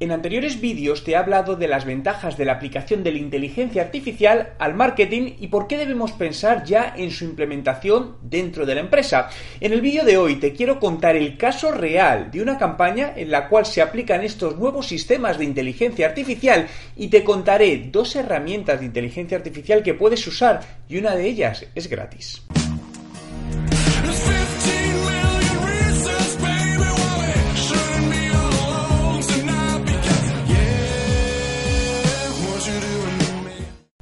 En 0.00 0.12
anteriores 0.12 0.60
vídeos 0.60 1.02
te 1.02 1.10
he 1.10 1.16
hablado 1.16 1.56
de 1.56 1.66
las 1.66 1.84
ventajas 1.84 2.36
de 2.36 2.44
la 2.44 2.52
aplicación 2.52 3.02
de 3.02 3.10
la 3.10 3.18
inteligencia 3.18 3.82
artificial 3.82 4.52
al 4.60 4.74
marketing 4.74 5.32
y 5.40 5.48
por 5.48 5.66
qué 5.66 5.76
debemos 5.76 6.12
pensar 6.12 6.62
ya 6.62 6.94
en 6.96 7.10
su 7.10 7.24
implementación 7.24 8.16
dentro 8.22 8.64
de 8.64 8.76
la 8.76 8.80
empresa. 8.82 9.28
En 9.58 9.72
el 9.72 9.80
vídeo 9.80 10.04
de 10.04 10.16
hoy 10.16 10.36
te 10.36 10.52
quiero 10.52 10.78
contar 10.78 11.16
el 11.16 11.36
caso 11.36 11.72
real 11.72 12.30
de 12.30 12.40
una 12.40 12.58
campaña 12.58 13.12
en 13.16 13.32
la 13.32 13.48
cual 13.48 13.66
se 13.66 13.82
aplican 13.82 14.22
estos 14.22 14.56
nuevos 14.56 14.86
sistemas 14.86 15.36
de 15.36 15.46
inteligencia 15.46 16.06
artificial 16.06 16.68
y 16.94 17.08
te 17.08 17.24
contaré 17.24 17.88
dos 17.90 18.14
herramientas 18.14 18.78
de 18.78 18.86
inteligencia 18.86 19.36
artificial 19.36 19.82
que 19.82 19.94
puedes 19.94 20.24
usar 20.28 20.60
y 20.88 20.98
una 20.98 21.16
de 21.16 21.26
ellas 21.26 21.66
es 21.74 21.88
gratis. 21.88 22.46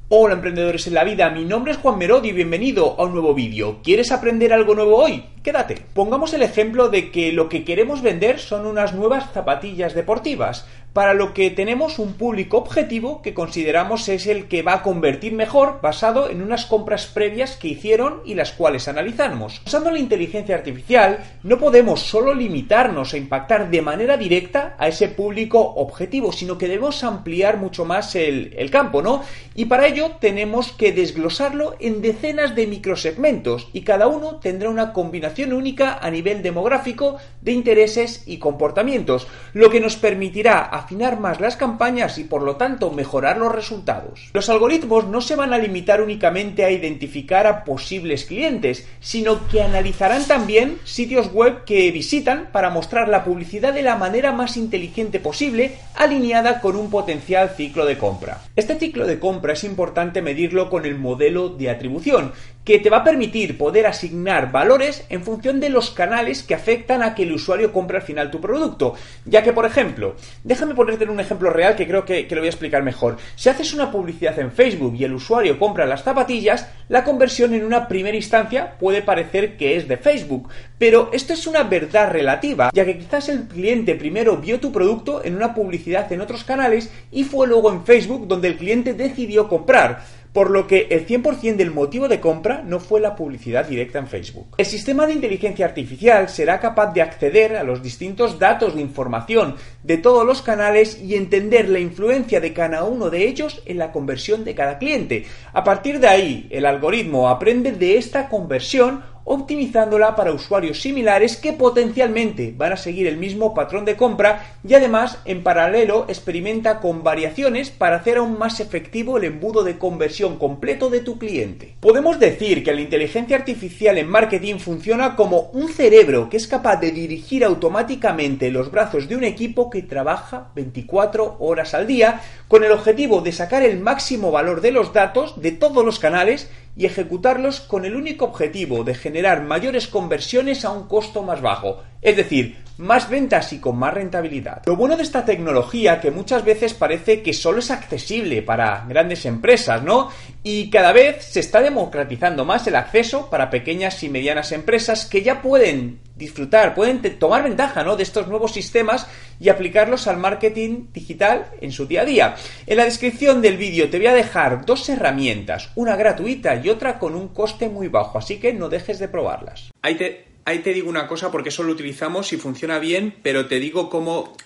Hola 0.08 0.34
emprendedores 0.34 0.86
en 0.86 0.94
la 0.94 1.02
vida, 1.02 1.30
mi 1.30 1.44
nombre 1.44 1.72
es 1.72 1.78
Juan 1.78 1.98
Merodi 1.98 2.28
y 2.28 2.32
bienvenido 2.32 2.94
a 2.96 3.02
un 3.02 3.12
nuevo 3.12 3.34
vídeo. 3.34 3.80
¿Quieres 3.82 4.12
aprender 4.12 4.52
algo 4.52 4.76
nuevo 4.76 4.98
hoy? 4.98 5.24
Quédate. 5.42 5.82
Pongamos 5.94 6.32
el 6.32 6.44
ejemplo 6.44 6.90
de 6.90 7.10
que 7.10 7.32
lo 7.32 7.48
que 7.48 7.64
queremos 7.64 8.02
vender 8.02 8.38
son 8.38 8.66
unas 8.66 8.94
nuevas 8.94 9.32
zapatillas 9.32 9.94
deportivas, 9.94 10.64
para 10.96 11.12
lo 11.12 11.34
que 11.34 11.50
tenemos 11.50 11.98
un 11.98 12.14
público 12.14 12.56
objetivo 12.56 13.20
que 13.20 13.34
consideramos 13.34 14.08
es 14.08 14.26
el 14.26 14.48
que 14.48 14.62
va 14.62 14.72
a 14.72 14.82
convertir 14.82 15.34
mejor 15.34 15.80
basado 15.82 16.30
en 16.30 16.40
unas 16.40 16.64
compras 16.64 17.04
previas 17.04 17.56
que 17.56 17.68
hicieron 17.68 18.22
y 18.24 18.32
las 18.32 18.52
cuales 18.52 18.88
analizamos. 18.88 19.60
Usando 19.66 19.90
la 19.90 19.98
inteligencia 19.98 20.54
artificial, 20.54 21.18
no 21.42 21.58
podemos 21.58 22.00
solo 22.00 22.32
limitarnos 22.32 23.12
a 23.12 23.18
impactar 23.18 23.68
de 23.68 23.82
manera 23.82 24.16
directa 24.16 24.74
a 24.78 24.88
ese 24.88 25.08
público 25.08 25.60
objetivo, 25.60 26.32
sino 26.32 26.56
que 26.56 26.66
debemos 26.66 27.04
ampliar 27.04 27.58
mucho 27.58 27.84
más 27.84 28.16
el, 28.16 28.70
campo, 28.70 29.02
¿no? 29.02 29.22
Y 29.54 29.66
para 29.66 29.88
ello 29.88 30.12
tenemos 30.18 30.72
que 30.72 30.92
desglosarlo 30.92 31.76
en 31.78 32.00
decenas 32.00 32.54
de 32.56 32.66
microsegmentos 32.66 33.68
y 33.74 33.82
cada 33.82 34.06
uno 34.06 34.36
tendrá 34.36 34.70
una 34.70 34.94
combinación 34.94 35.52
única 35.52 35.98
a 36.00 36.10
nivel 36.10 36.42
demográfico 36.42 37.18
de 37.42 37.52
intereses 37.52 38.22
y 38.26 38.38
comportamientos, 38.38 39.26
lo 39.52 39.68
que 39.68 39.80
nos 39.80 39.96
permitirá 39.96 40.70
afinar 40.86 41.18
más 41.18 41.40
las 41.40 41.56
campañas 41.56 42.16
y 42.16 42.24
por 42.24 42.42
lo 42.42 42.54
tanto 42.54 42.92
mejorar 42.92 43.38
los 43.38 43.52
resultados. 43.52 44.30
Los 44.32 44.48
algoritmos 44.48 45.08
no 45.08 45.20
se 45.20 45.34
van 45.34 45.52
a 45.52 45.58
limitar 45.58 46.00
únicamente 46.00 46.64
a 46.64 46.70
identificar 46.70 47.48
a 47.48 47.64
posibles 47.64 48.24
clientes, 48.24 48.86
sino 49.00 49.48
que 49.48 49.62
analizarán 49.62 50.24
también 50.26 50.78
sitios 50.84 51.32
web 51.32 51.64
que 51.64 51.90
visitan 51.90 52.50
para 52.52 52.70
mostrar 52.70 53.08
la 53.08 53.24
publicidad 53.24 53.74
de 53.74 53.82
la 53.82 53.96
manera 53.96 54.30
más 54.30 54.56
inteligente 54.56 55.18
posible, 55.18 55.76
alineada 55.96 56.60
con 56.60 56.76
un 56.76 56.88
potencial 56.88 57.50
ciclo 57.56 57.84
de 57.84 57.98
compra. 57.98 58.42
Este 58.54 58.78
ciclo 58.78 59.08
de 59.08 59.18
compra 59.18 59.54
es 59.54 59.64
importante 59.64 60.22
medirlo 60.22 60.70
con 60.70 60.86
el 60.86 60.96
modelo 60.96 61.48
de 61.48 61.68
atribución, 61.68 62.32
que 62.66 62.80
te 62.80 62.90
va 62.90 62.98
a 62.98 63.04
permitir 63.04 63.56
poder 63.56 63.86
asignar 63.86 64.50
valores 64.50 65.06
en 65.08 65.22
función 65.22 65.60
de 65.60 65.70
los 65.70 65.92
canales 65.92 66.42
que 66.42 66.56
afectan 66.56 67.00
a 67.00 67.14
que 67.14 67.22
el 67.22 67.32
usuario 67.32 67.72
compre 67.72 67.98
al 67.98 68.02
final 68.02 68.32
tu 68.32 68.40
producto. 68.40 68.94
Ya 69.24 69.44
que, 69.44 69.52
por 69.52 69.66
ejemplo, 69.66 70.16
déjame 70.42 70.74
ponerte 70.74 71.04
un 71.04 71.20
ejemplo 71.20 71.50
real 71.50 71.76
que 71.76 71.86
creo 71.86 72.04
que, 72.04 72.26
que 72.26 72.34
lo 72.34 72.40
voy 72.40 72.48
a 72.48 72.50
explicar 72.50 72.82
mejor. 72.82 73.18
Si 73.36 73.48
haces 73.48 73.72
una 73.72 73.92
publicidad 73.92 74.36
en 74.40 74.50
Facebook 74.50 74.96
y 74.98 75.04
el 75.04 75.14
usuario 75.14 75.60
compra 75.60 75.86
las 75.86 76.02
zapatillas, 76.02 76.68
la 76.88 77.04
conversión 77.04 77.54
en 77.54 77.64
una 77.64 77.86
primera 77.86 78.16
instancia 78.16 78.76
puede 78.80 79.00
parecer 79.00 79.56
que 79.56 79.76
es 79.76 79.86
de 79.86 79.96
Facebook. 79.96 80.48
Pero 80.76 81.10
esto 81.12 81.34
es 81.34 81.46
una 81.46 81.62
verdad 81.62 82.10
relativa, 82.10 82.70
ya 82.74 82.84
que 82.84 82.98
quizás 82.98 83.28
el 83.28 83.44
cliente 83.44 83.94
primero 83.94 84.38
vio 84.38 84.58
tu 84.58 84.72
producto 84.72 85.24
en 85.24 85.36
una 85.36 85.54
publicidad 85.54 86.12
en 86.12 86.20
otros 86.20 86.42
canales 86.42 86.90
y 87.12 87.22
fue 87.22 87.46
luego 87.46 87.70
en 87.70 87.84
Facebook 87.84 88.26
donde 88.26 88.48
el 88.48 88.56
cliente 88.56 88.92
decidió 88.92 89.48
comprar 89.48 90.00
por 90.36 90.50
lo 90.50 90.66
que 90.66 90.88
el 90.90 91.06
100% 91.06 91.56
del 91.56 91.70
motivo 91.70 92.08
de 92.08 92.20
compra 92.20 92.60
no 92.62 92.78
fue 92.78 93.00
la 93.00 93.16
publicidad 93.16 93.64
directa 93.64 93.98
en 93.98 94.06
Facebook. 94.06 94.48
El 94.58 94.66
sistema 94.66 95.06
de 95.06 95.14
inteligencia 95.14 95.64
artificial 95.64 96.28
será 96.28 96.60
capaz 96.60 96.92
de 96.92 97.00
acceder 97.00 97.56
a 97.56 97.62
los 97.62 97.82
distintos 97.82 98.38
datos 98.38 98.74
de 98.74 98.82
información 98.82 99.56
de 99.82 99.96
todos 99.96 100.26
los 100.26 100.42
canales 100.42 101.00
y 101.00 101.14
entender 101.14 101.70
la 101.70 101.78
influencia 101.78 102.38
de 102.38 102.52
cada 102.52 102.84
uno 102.84 103.08
de 103.08 103.26
ellos 103.26 103.62
en 103.64 103.78
la 103.78 103.92
conversión 103.92 104.44
de 104.44 104.54
cada 104.54 104.76
cliente. 104.76 105.24
A 105.54 105.64
partir 105.64 106.00
de 106.00 106.08
ahí, 106.08 106.46
el 106.50 106.66
algoritmo 106.66 107.30
aprende 107.30 107.72
de 107.72 107.96
esta 107.96 108.28
conversión 108.28 109.15
optimizándola 109.26 110.14
para 110.14 110.32
usuarios 110.32 110.80
similares 110.80 111.36
que 111.36 111.52
potencialmente 111.52 112.54
van 112.56 112.72
a 112.72 112.76
seguir 112.76 113.08
el 113.08 113.16
mismo 113.16 113.54
patrón 113.54 113.84
de 113.84 113.96
compra 113.96 114.56
y 114.66 114.74
además 114.74 115.18
en 115.24 115.42
paralelo 115.42 116.06
experimenta 116.08 116.78
con 116.78 117.02
variaciones 117.02 117.70
para 117.70 117.96
hacer 117.96 118.18
aún 118.18 118.38
más 118.38 118.60
efectivo 118.60 119.18
el 119.18 119.24
embudo 119.24 119.64
de 119.64 119.78
conversión 119.78 120.38
completo 120.38 120.90
de 120.90 121.00
tu 121.00 121.18
cliente. 121.18 121.74
Podemos 121.80 122.20
decir 122.20 122.62
que 122.62 122.72
la 122.72 122.80
inteligencia 122.80 123.36
artificial 123.36 123.98
en 123.98 124.08
marketing 124.08 124.58
funciona 124.58 125.16
como 125.16 125.50
un 125.52 125.68
cerebro 125.68 126.30
que 126.30 126.36
es 126.36 126.46
capaz 126.46 126.76
de 126.76 126.92
dirigir 126.92 127.44
automáticamente 127.44 128.52
los 128.52 128.70
brazos 128.70 129.08
de 129.08 129.16
un 129.16 129.24
equipo 129.24 129.70
que 129.70 129.82
trabaja 129.82 130.50
24 130.54 131.38
horas 131.40 131.74
al 131.74 131.88
día 131.88 132.20
con 132.46 132.62
el 132.62 132.70
objetivo 132.70 133.22
de 133.22 133.32
sacar 133.32 133.64
el 133.64 133.80
máximo 133.80 134.30
valor 134.30 134.60
de 134.60 134.70
los 134.70 134.92
datos 134.92 135.40
de 135.42 135.50
todos 135.50 135.84
los 135.84 135.98
canales 135.98 136.48
y 136.76 136.86
ejecutarlos 136.86 137.60
con 137.60 137.84
el 137.84 137.96
único 137.96 138.26
objetivo 138.26 138.84
de 138.84 138.94
generar 138.94 139.42
mayores 139.42 139.88
conversiones 139.88 140.64
a 140.64 140.70
un 140.70 140.86
costo 140.86 141.22
más 141.22 141.40
bajo, 141.40 141.82
es 142.02 142.16
decir, 142.16 142.56
más 142.78 143.08
ventas 143.08 143.52
y 143.52 143.58
con 143.58 143.78
más 143.78 143.94
rentabilidad. 143.94 144.62
Lo 144.66 144.76
bueno 144.76 144.96
de 144.96 145.02
esta 145.02 145.24
tecnología 145.24 146.00
que 146.00 146.10
muchas 146.10 146.44
veces 146.44 146.74
parece 146.74 147.22
que 147.22 147.32
solo 147.32 147.60
es 147.60 147.70
accesible 147.70 148.42
para 148.42 148.84
grandes 148.88 149.24
empresas, 149.26 149.82
¿no? 149.82 150.10
Y 150.42 150.70
cada 150.70 150.92
vez 150.92 151.24
se 151.24 151.40
está 151.40 151.60
democratizando 151.60 152.44
más 152.44 152.66
el 152.66 152.76
acceso 152.76 153.28
para 153.30 153.50
pequeñas 153.50 154.02
y 154.02 154.08
medianas 154.08 154.52
empresas 154.52 155.06
que 155.06 155.22
ya 155.22 155.42
pueden 155.42 156.00
disfrutar, 156.16 156.74
pueden 156.74 157.00
tomar 157.18 157.42
ventaja, 157.42 157.84
¿no? 157.84 157.96
de 157.96 158.02
estos 158.02 158.26
nuevos 158.26 158.52
sistemas 158.52 159.06
y 159.38 159.50
aplicarlos 159.50 160.06
al 160.06 160.16
marketing 160.16 160.86
digital 160.92 161.46
en 161.60 161.72
su 161.72 161.86
día 161.86 162.02
a 162.02 162.04
día. 162.04 162.34
En 162.66 162.78
la 162.78 162.84
descripción 162.84 163.42
del 163.42 163.56
vídeo 163.56 163.90
te 163.90 163.98
voy 163.98 164.06
a 164.06 164.14
dejar 164.14 164.64
dos 164.64 164.88
herramientas, 164.88 165.70
una 165.74 165.96
gratuita 165.96 166.56
y 166.56 166.70
otra 166.70 166.98
con 166.98 167.14
un 167.14 167.28
coste 167.28 167.68
muy 167.68 167.88
bajo, 167.88 168.18
así 168.18 168.38
que 168.38 168.54
no 168.54 168.68
dejes 168.68 168.98
de 168.98 169.08
probarlas. 169.08 169.70
Ahí 169.82 169.96
te 169.96 170.35
Ahí 170.48 170.60
te 170.60 170.72
digo 170.72 170.88
una 170.88 171.08
cosa 171.08 171.32
porque 171.32 171.48
eso 171.48 171.64
lo 171.64 171.72
utilizamos 171.72 172.32
y 172.32 172.36
funciona 172.36 172.78
bien, 172.78 173.16
pero 173.20 173.46
te 173.46 173.58
digo 173.58 173.90
cómo, 173.90 174.36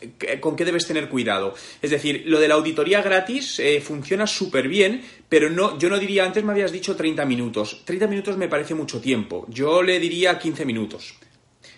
con 0.40 0.56
qué 0.56 0.64
debes 0.64 0.86
tener 0.86 1.10
cuidado. 1.10 1.54
Es 1.82 1.90
decir, 1.90 2.22
lo 2.24 2.40
de 2.40 2.48
la 2.48 2.54
auditoría 2.54 3.02
gratis 3.02 3.58
eh, 3.58 3.82
funciona 3.82 4.26
súper 4.26 4.66
bien, 4.66 5.02
pero 5.28 5.50
no, 5.50 5.78
yo 5.78 5.90
no 5.90 5.98
diría, 5.98 6.24
antes 6.24 6.42
me 6.42 6.52
habías 6.52 6.72
dicho 6.72 6.96
30 6.96 7.26
minutos. 7.26 7.82
30 7.84 8.06
minutos 8.06 8.38
me 8.38 8.48
parece 8.48 8.74
mucho 8.74 8.98
tiempo. 8.98 9.44
Yo 9.50 9.82
le 9.82 10.00
diría 10.00 10.38
15 10.38 10.64
minutos. 10.64 11.16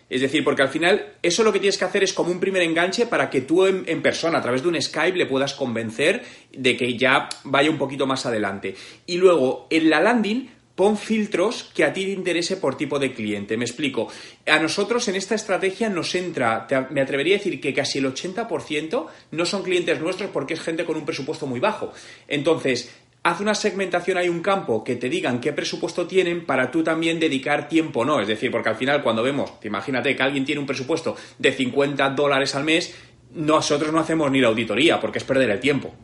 Es 0.08 0.20
decir, 0.20 0.44
porque 0.44 0.62
al 0.62 0.68
final 0.68 1.14
eso 1.20 1.42
lo 1.42 1.52
que 1.52 1.58
tienes 1.58 1.76
que 1.76 1.84
hacer 1.84 2.04
es 2.04 2.12
como 2.12 2.30
un 2.30 2.38
primer 2.38 2.62
enganche 2.62 3.06
para 3.06 3.28
que 3.28 3.40
tú 3.40 3.66
en, 3.66 4.02
persona, 4.02 4.38
a 4.38 4.42
través 4.42 4.62
de 4.62 4.68
un 4.68 4.80
Skype, 4.80 5.18
le 5.18 5.26
puedas 5.26 5.54
convencer 5.54 6.22
de 6.52 6.76
que 6.76 6.96
ya 6.96 7.28
vaya 7.42 7.70
un 7.70 7.78
poquito 7.78 8.06
más 8.06 8.24
adelante. 8.24 8.76
Y 9.06 9.16
luego, 9.16 9.66
en 9.68 9.90
la 9.90 10.00
landing, 10.00 10.48
pon 10.74 10.96
filtros 10.96 11.70
que 11.74 11.84
a 11.84 11.92
ti 11.92 12.04
te 12.04 12.12
interese 12.12 12.56
por 12.56 12.76
tipo 12.76 12.98
de 12.98 13.12
cliente. 13.12 13.56
Me 13.56 13.64
explico. 13.64 14.08
A 14.46 14.58
nosotros 14.58 15.06
en 15.08 15.16
esta 15.16 15.34
estrategia 15.34 15.88
nos 15.88 16.14
entra, 16.14 16.66
me 16.90 17.00
atrevería 17.00 17.36
a 17.36 17.38
decir 17.38 17.60
que 17.60 17.74
casi 17.74 17.98
el 17.98 18.06
80% 18.06 19.06
no 19.32 19.46
son 19.46 19.62
clientes 19.62 20.00
nuestros 20.00 20.30
porque 20.30 20.54
es 20.54 20.60
gente 20.60 20.84
con 20.84 20.96
un 20.96 21.04
presupuesto 21.04 21.46
muy 21.46 21.60
bajo. 21.60 21.92
Entonces, 22.26 22.90
haz 23.22 23.40
una 23.40 23.54
segmentación, 23.54 24.18
hay 24.18 24.28
un 24.28 24.40
campo 24.40 24.82
que 24.82 24.96
te 24.96 25.08
digan 25.08 25.40
qué 25.40 25.52
presupuesto 25.52 26.06
tienen 26.06 26.44
para 26.44 26.70
tú 26.70 26.82
también 26.82 27.20
dedicar 27.20 27.68
tiempo, 27.68 28.04
¿no? 28.04 28.20
Es 28.20 28.28
decir, 28.28 28.50
porque 28.50 28.70
al 28.70 28.76
final 28.76 29.02
cuando 29.02 29.22
vemos, 29.22 29.52
imagínate 29.62 30.16
que 30.16 30.22
alguien 30.22 30.44
tiene 30.44 30.60
un 30.60 30.66
presupuesto 30.66 31.16
de 31.38 31.52
50 31.52 32.10
dólares 32.10 32.54
al 32.54 32.64
mes, 32.64 32.94
nosotros 33.34 33.92
no 33.92 34.00
hacemos 34.00 34.30
ni 34.30 34.40
la 34.40 34.48
auditoría 34.48 35.00
porque 35.00 35.18
es 35.18 35.24
perder 35.24 35.50
el 35.50 35.60
tiempo. 35.60 35.94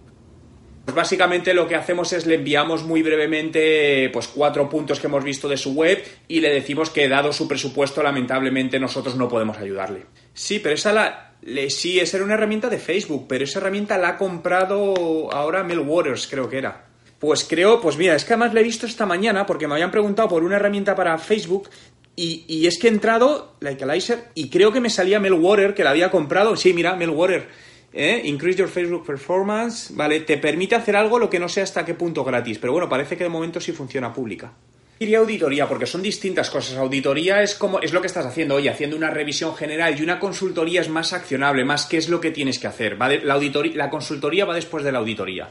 Pues 0.89 0.97
básicamente 0.97 1.53
lo 1.53 1.69
que 1.69 1.75
hacemos 1.75 2.15
es 2.15 2.25
le 2.25 2.37
enviamos 2.37 2.83
muy 2.83 3.03
brevemente 3.03 4.09
pues 4.11 4.27
cuatro 4.27 4.71
puntos 4.71 4.99
que 4.99 5.07
hemos 5.07 5.23
visto 5.23 5.47
de 5.47 5.59
su 5.59 5.75
web 5.75 6.03
y 6.29 6.41
le 6.41 6.49
decimos 6.49 6.89
que 6.89 7.11
dado 7.11 7.31
su 7.35 7.47
presupuesto 7.47 8.03
lamentablemente 8.03 8.81
nosotros 8.81 9.15
no 9.15 9.29
podemos 9.29 9.59
ayudarle. 9.59 10.07
Sí, 10.33 10.61
pero 10.61 10.75
esa 10.75 10.95
la, 10.95 11.35
le- 11.43 11.69
sí, 11.69 12.01
esa 12.01 12.17
era 12.17 12.25
una 12.25 12.33
herramienta 12.33 12.71
de 12.71 12.79
Facebook, 12.79 13.27
pero 13.29 13.45
esa 13.45 13.59
herramienta 13.59 13.99
la 13.99 14.09
ha 14.09 14.17
comprado 14.17 15.31
ahora 15.31 15.63
Mel 15.63 15.81
Waters, 15.81 16.27
creo 16.27 16.49
que 16.49 16.57
era. 16.57 16.87
Pues 17.19 17.45
creo, 17.45 17.83
pues 17.83 17.99
mira, 17.99 18.15
es 18.15 18.25
que 18.25 18.33
además 18.33 18.55
la 18.55 18.61
he 18.61 18.65
visto 18.65 18.87
esta 18.87 19.05
mañana 19.05 19.45
porque 19.45 19.69
me 19.69 19.75
habían 19.75 19.91
preguntado 19.91 20.29
por 20.31 20.43
una 20.43 20.57
herramienta 20.57 20.95
para 20.95 21.19
Facebook 21.19 21.69
y, 22.17 22.47
y 22.49 22.67
es 22.67 22.79
que 22.79 22.87
he 22.89 22.91
entrado, 22.91 23.57
la 23.61 23.73
Equalizer, 23.73 24.25
y 24.35 24.49
creo 24.49 24.73
que 24.73 24.81
me 24.81 24.89
salía 24.89 25.21
Meltwater, 25.21 25.75
que 25.75 25.85
la 25.85 25.91
había 25.91 26.11
comprado. 26.11 26.57
Sí, 26.57 26.73
mira, 26.73 26.97
Meltwater. 26.97 27.68
¿Eh? 27.93 28.23
Increase 28.25 28.59
your 28.59 28.69
Facebook 28.69 29.07
performance. 29.07 29.95
Vale, 29.95 30.21
te 30.21 30.39
permite 30.39 30.75
hacer 30.75 30.97
algo 30.97 31.19
lo 31.19 31.31
que 31.31 31.39
no 31.39 31.49
sé 31.49 31.63
hasta 31.63 31.85
qué 31.85 31.95
punto 31.95 32.25
gratis, 32.25 32.59
pero 32.59 32.73
bueno, 32.73 32.89
parece 32.89 33.17
que 33.17 33.25
de 33.25 33.31
momento 33.31 33.61
sí 33.61 33.73
funciona 33.73 34.13
pública. 34.13 34.53
Diría 34.99 35.19
auditoría, 35.19 35.69
porque 35.69 35.87
son 35.87 36.03
distintas 36.03 36.51
cosas. 36.51 36.77
Auditoría 36.77 37.41
es 37.41 37.55
como 37.55 37.79
es 37.79 37.93
lo 37.93 38.01
que 38.01 38.09
estás 38.09 38.27
haciendo, 38.27 38.57
oye, 38.57 38.69
haciendo 38.69 38.97
una 38.97 39.11
revisión 39.11 39.55
general 39.55 39.97
y 39.97 40.03
una 40.03 40.19
consultoría 40.19 40.81
es 40.81 40.89
más 40.89 41.13
accionable, 41.13 41.65
más 41.65 41.87
qué 41.87 41.99
es 41.99 42.09
lo 42.09 42.21
que 42.21 42.33
tienes 42.33 42.59
que 42.59 42.67
hacer. 42.67 42.99
La, 42.99 43.35
auditoría, 43.35 43.77
la 43.77 43.91
consultoría 43.91 44.45
va 44.45 44.55
después 44.55 44.83
de 44.83 44.91
la 44.91 44.99
auditoría. 44.99 45.51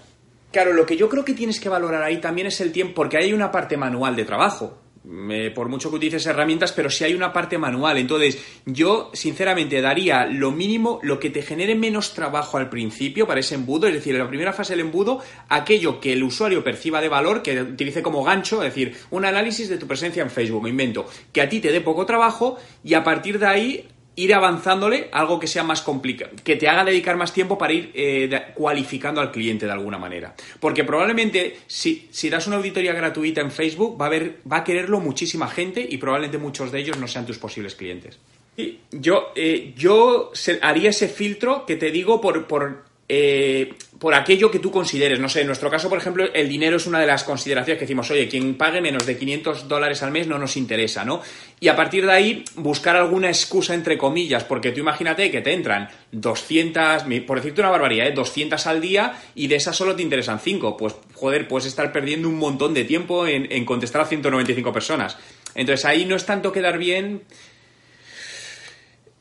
Claro, 0.51 0.73
lo 0.73 0.85
que 0.85 0.97
yo 0.97 1.07
creo 1.07 1.23
que 1.23 1.33
tienes 1.33 1.61
que 1.61 1.69
valorar 1.69 2.03
ahí 2.03 2.17
también 2.17 2.47
es 2.47 2.59
el 2.59 2.73
tiempo, 2.73 2.95
porque 2.95 3.17
hay 3.17 3.31
una 3.31 3.49
parte 3.49 3.77
manual 3.77 4.17
de 4.17 4.25
trabajo. 4.25 4.77
Eh, 5.09 5.51
por 5.55 5.69
mucho 5.69 5.89
que 5.89 5.95
utilices 5.95 6.25
herramientas, 6.25 6.73
pero 6.73 6.89
sí 6.89 7.05
hay 7.05 7.13
una 7.13 7.31
parte 7.31 7.57
manual. 7.57 7.97
Entonces, 7.97 8.37
yo 8.65 9.09
sinceramente 9.13 9.79
daría 9.79 10.25
lo 10.25 10.51
mínimo, 10.51 10.99
lo 11.01 11.17
que 11.17 11.29
te 11.29 11.41
genere 11.41 11.75
menos 11.75 12.13
trabajo 12.13 12.57
al 12.57 12.69
principio 12.69 13.25
para 13.25 13.39
ese 13.39 13.55
embudo, 13.55 13.87
es 13.87 13.93
decir, 13.93 14.15
en 14.15 14.21
la 14.21 14.27
primera 14.27 14.51
fase 14.51 14.73
del 14.73 14.81
embudo, 14.81 15.21
aquello 15.47 16.01
que 16.01 16.11
el 16.11 16.23
usuario 16.23 16.61
perciba 16.61 16.99
de 16.99 17.07
valor, 17.07 17.41
que 17.41 17.61
utilice 17.61 18.03
como 18.03 18.21
gancho, 18.23 18.63
es 18.63 18.73
decir, 18.73 18.97
un 19.09 19.23
análisis 19.23 19.69
de 19.69 19.77
tu 19.77 19.87
presencia 19.87 20.23
en 20.23 20.29
Facebook, 20.29 20.63
me 20.63 20.69
invento, 20.71 21.07
que 21.31 21.41
a 21.41 21.47
ti 21.47 21.61
te 21.61 21.71
dé 21.71 21.79
poco 21.79 22.05
trabajo 22.05 22.57
y 22.83 22.93
a 22.93 23.03
partir 23.03 23.39
de 23.39 23.45
ahí 23.45 23.87
ir 24.17 24.33
avanzándole 24.33 25.09
algo 25.11 25.39
que 25.39 25.47
sea 25.47 25.63
más 25.63 25.81
complicado, 25.81 26.31
que 26.43 26.55
te 26.55 26.67
haga 26.67 26.83
dedicar 26.83 27.15
más 27.15 27.31
tiempo 27.31 27.57
para 27.57 27.73
ir 27.73 27.91
eh, 27.93 28.29
cualificando 28.55 29.21
al 29.21 29.31
cliente 29.31 29.65
de 29.65 29.71
alguna 29.71 29.97
manera. 29.97 30.35
Porque 30.59 30.83
probablemente 30.83 31.59
si, 31.67 32.07
si 32.11 32.29
das 32.29 32.47
una 32.47 32.57
auditoría 32.57 32.93
gratuita 32.93 33.41
en 33.41 33.51
Facebook 33.51 33.99
va 33.99 34.05
a, 34.05 34.07
haber, 34.07 34.39
va 34.51 34.57
a 34.57 34.63
quererlo 34.63 34.99
muchísima 34.99 35.47
gente 35.47 35.85
y 35.87 35.97
probablemente 35.97 36.39
muchos 36.39 36.71
de 36.71 36.79
ellos 36.79 36.97
no 36.97 37.07
sean 37.07 37.27
tus 37.27 37.37
posibles 37.37 37.75
clientes. 37.75 38.19
Y 38.57 38.79
yo 38.91 39.33
eh, 39.35 39.75
yo 39.77 40.31
haría 40.63 40.89
ese 40.89 41.07
filtro 41.07 41.63
que 41.67 41.75
te 41.75 41.91
digo 41.91 42.19
por, 42.19 42.47
por, 42.47 42.85
eh, 43.09 43.73
por 43.99 44.13
aquello 44.13 44.51
que 44.51 44.59
tú 44.59 44.69
consideres. 44.69 45.19
No 45.19 45.29
sé, 45.29 45.41
en 45.41 45.47
nuestro 45.47 45.69
caso, 45.71 45.87
por 45.89 45.97
ejemplo, 45.97 46.25
el 46.33 46.49
dinero 46.49 46.75
es 46.77 46.85
una 46.87 46.99
de 46.99 47.07
las 47.07 47.23
consideraciones 47.23 47.79
que 47.79 47.85
decimos, 47.85 48.11
oye, 48.11 48.27
quien 48.27 48.55
pague 48.55 48.81
menos 48.81 49.05
de 49.05 49.17
500 49.17 49.67
dólares 49.67 50.03
al 50.03 50.11
mes 50.11 50.27
no 50.27 50.37
nos 50.37 50.57
interesa, 50.57 51.05
¿no? 51.05 51.21
Y 51.59 51.69
a 51.69 51.75
partir 51.75 52.05
de 52.05 52.11
ahí, 52.11 52.43
buscar 52.55 52.95
alguna 52.95 53.29
excusa 53.29 53.73
entre 53.73 53.97
comillas, 53.97 54.43
porque 54.43 54.71
tú 54.71 54.81
imagínate 54.81 55.31
que 55.31 55.41
te 55.41 55.53
entran 55.53 55.89
200, 56.11 57.05
mi- 57.07 57.21
por 57.21 57.37
decirte 57.37 57.61
una 57.61 57.69
barbaridad, 57.71 58.07
¿eh? 58.07 58.11
200 58.11 58.67
al 58.67 58.81
día 58.81 59.13
y 59.35 59.47
de 59.47 59.55
esas 59.55 59.75
solo 59.75 59.95
te 59.95 60.01
interesan 60.03 60.39
5. 60.39 60.75
Pues, 60.77 60.95
joder, 61.13 61.47
puedes 61.47 61.65
estar 61.67 61.91
perdiendo 61.91 62.27
un 62.29 62.35
montón 62.37 62.73
de 62.73 62.83
tiempo 62.83 63.25
en, 63.25 63.51
en 63.51 63.65
contestar 63.65 64.01
a 64.01 64.05
195 64.05 64.71
personas. 64.73 65.17
Entonces 65.55 65.85
ahí 65.85 66.05
no 66.05 66.15
es 66.15 66.25
tanto 66.25 66.51
quedar 66.51 66.77
bien. 66.77 67.23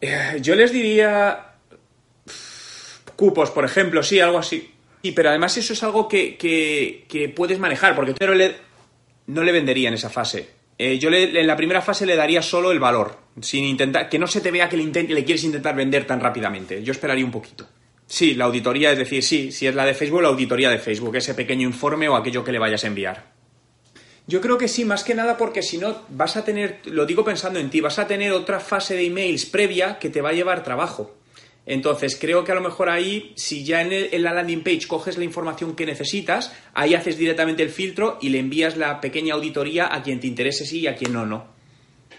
Eh, 0.01 0.39
Yo 0.43 0.55
les 0.55 0.73
diría 0.73 1.53
cupos, 3.17 3.51
por 3.51 3.65
ejemplo, 3.65 4.03
sí, 4.03 4.21
algo 4.21 4.39
así. 4.39 4.71
Sí, 5.03 5.13
pero 5.13 5.31
además 5.31 5.57
eso 5.57 5.73
es 5.73 5.83
algo 5.83 6.09
que, 6.09 6.37
que- 6.37 7.05
que 7.09 7.29
puedes 7.29 7.59
manejar, 7.59 7.95
porque 7.95 8.13
tú 8.15 8.27
no 8.27 8.35
le, 8.35 8.55
no 9.29 9.43
le 9.43 9.53
vendería 9.53 9.89
en 9.89 9.95
esa 9.95 10.11
fase. 10.11 10.49
Eh, 10.79 10.99
yo 10.99 11.09
le- 11.11 11.41
en 11.41 11.47
la 11.47 11.57
primera 11.57 11.81
fase 11.81 12.05
le 12.07 12.17
daría 12.17 12.43
solo 12.43 12.71
el 12.73 12.79
valor, 12.81 13.17
sin 13.41 13.65
intentar, 13.65 14.09
que 14.09 14.19
no 14.19 14.27
se 14.27 14.41
te 14.41 14.51
vea 14.51 14.69
que 14.69 14.77
le, 14.77 14.85
intent- 14.85 15.09
le 15.09 15.25
quieres 15.25 15.45
intentar 15.45 15.75
vender 15.75 16.07
tan 16.07 16.21
rápidamente. 16.21 16.83
Yo 16.83 16.93
esperaría 16.93 17.25
un 17.25 17.31
poquito. 17.31 17.67
Sí, 18.07 18.35
la 18.35 18.45
auditoría, 18.45 18.93
es 18.93 18.99
decir, 18.99 19.23
sí, 19.23 19.51
si 19.51 19.67
es 19.67 19.75
la 19.75 19.85
de 19.85 19.95
Facebook, 19.95 20.23
la 20.23 20.29
auditoría 20.29 20.71
de 20.71 20.79
Facebook, 20.79 21.17
ese 21.17 21.35
pequeño 21.35 21.67
informe 21.67 22.09
o 22.09 22.15
aquello 22.17 22.45
que 22.45 22.53
le 22.53 22.59
vayas 22.59 22.85
a 22.85 22.87
enviar. 22.89 23.25
Yo 24.29 24.41
creo 24.41 24.59
que 24.59 24.69
sí, 24.69 24.85
más 24.85 25.05
que 25.05 25.15
nada 25.15 25.37
porque 25.37 25.63
si 25.63 25.79
no 25.79 26.03
vas 26.11 26.37
a 26.37 26.45
tener, 26.45 26.81
lo 26.87 27.07
digo 27.07 27.25
pensando 27.25 27.59
en 27.61 27.71
ti, 27.71 27.81
vas 27.81 27.99
a 27.99 28.07
tener 28.09 28.33
otra 28.33 28.59
fase 28.61 28.95
de 28.97 29.07
emails 29.07 29.47
previa 29.47 29.99
que 29.99 30.11
te 30.11 30.21
va 30.21 30.31
a 30.31 30.33
llevar 30.35 30.63
trabajo. 30.65 31.15
Entonces, 31.67 32.17
creo 32.21 32.45
que 32.45 32.53
a 32.53 32.55
lo 32.55 32.61
mejor 32.61 32.89
ahí, 32.89 33.33
si 33.35 33.65
ya 33.65 33.83
en, 33.83 33.93
el- 33.93 34.23
la 34.23 34.33
landing 34.33 34.63
page 34.63 34.87
coges 34.87 35.19
la 35.19 35.25
información 35.25 35.75
que 35.75 35.85
necesitas, 35.85 36.53
ahí 36.75 36.95
haces 36.95 37.19
directamente 37.19 37.63
el 37.65 37.71
filtro 37.71 38.19
y 38.23 38.29
le 38.29 38.39
envías 38.39 38.77
la 38.77 39.01
pequeña 39.01 39.35
auditoría 39.35 39.93
a 39.93 40.03
quien 40.03 40.21
te 40.21 40.29
interese 40.29 40.65
sí 40.65 40.81
y 40.81 40.87
a 40.87 40.95
quien 40.95 41.13
no, 41.13 41.27
no. 41.27 41.45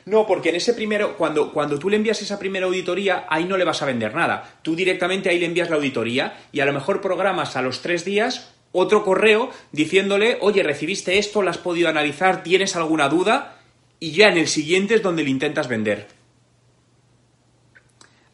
No, 0.05 0.25
porque 0.27 0.49
en 0.49 0.55
ese 0.55 0.73
primero, 0.73 1.17
cuando, 1.17 1.51
cuando 1.51 1.79
tú 1.79 1.89
le 1.89 1.95
envías 1.97 2.21
esa 2.21 2.39
primera 2.39 2.65
auditoría, 2.65 3.25
ahí 3.29 3.43
no 3.45 3.57
le 3.57 3.65
vas 3.65 3.81
a 3.81 3.85
vender 3.85 4.13
nada. 4.15 4.57
Tú 4.61 4.75
directamente 4.75 5.29
ahí 5.29 5.39
le 5.39 5.45
envías 5.47 5.69
la 5.69 5.75
auditoría 5.77 6.37
y 6.51 6.59
a 6.61 6.65
lo 6.65 6.73
mejor 6.73 7.01
programas 7.01 7.55
a 7.57 7.61
los 7.61 7.81
tres 7.81 8.05
días 8.05 8.53
otro 8.73 9.03
correo 9.03 9.49
diciéndole, 9.71 10.37
oye, 10.41 10.61
recibiste 10.63 11.17
esto, 11.17 11.41
lo 11.41 11.49
has 11.49 11.57
podido 11.57 11.89
analizar, 11.89 12.43
tienes 12.43 12.75
alguna 12.75 13.09
duda, 13.09 13.59
y 13.99 14.11
ya 14.11 14.27
en 14.27 14.37
el 14.37 14.47
siguiente 14.47 14.95
es 14.95 15.01
donde 15.01 15.23
le 15.23 15.29
intentas 15.29 15.67
vender. 15.67 16.07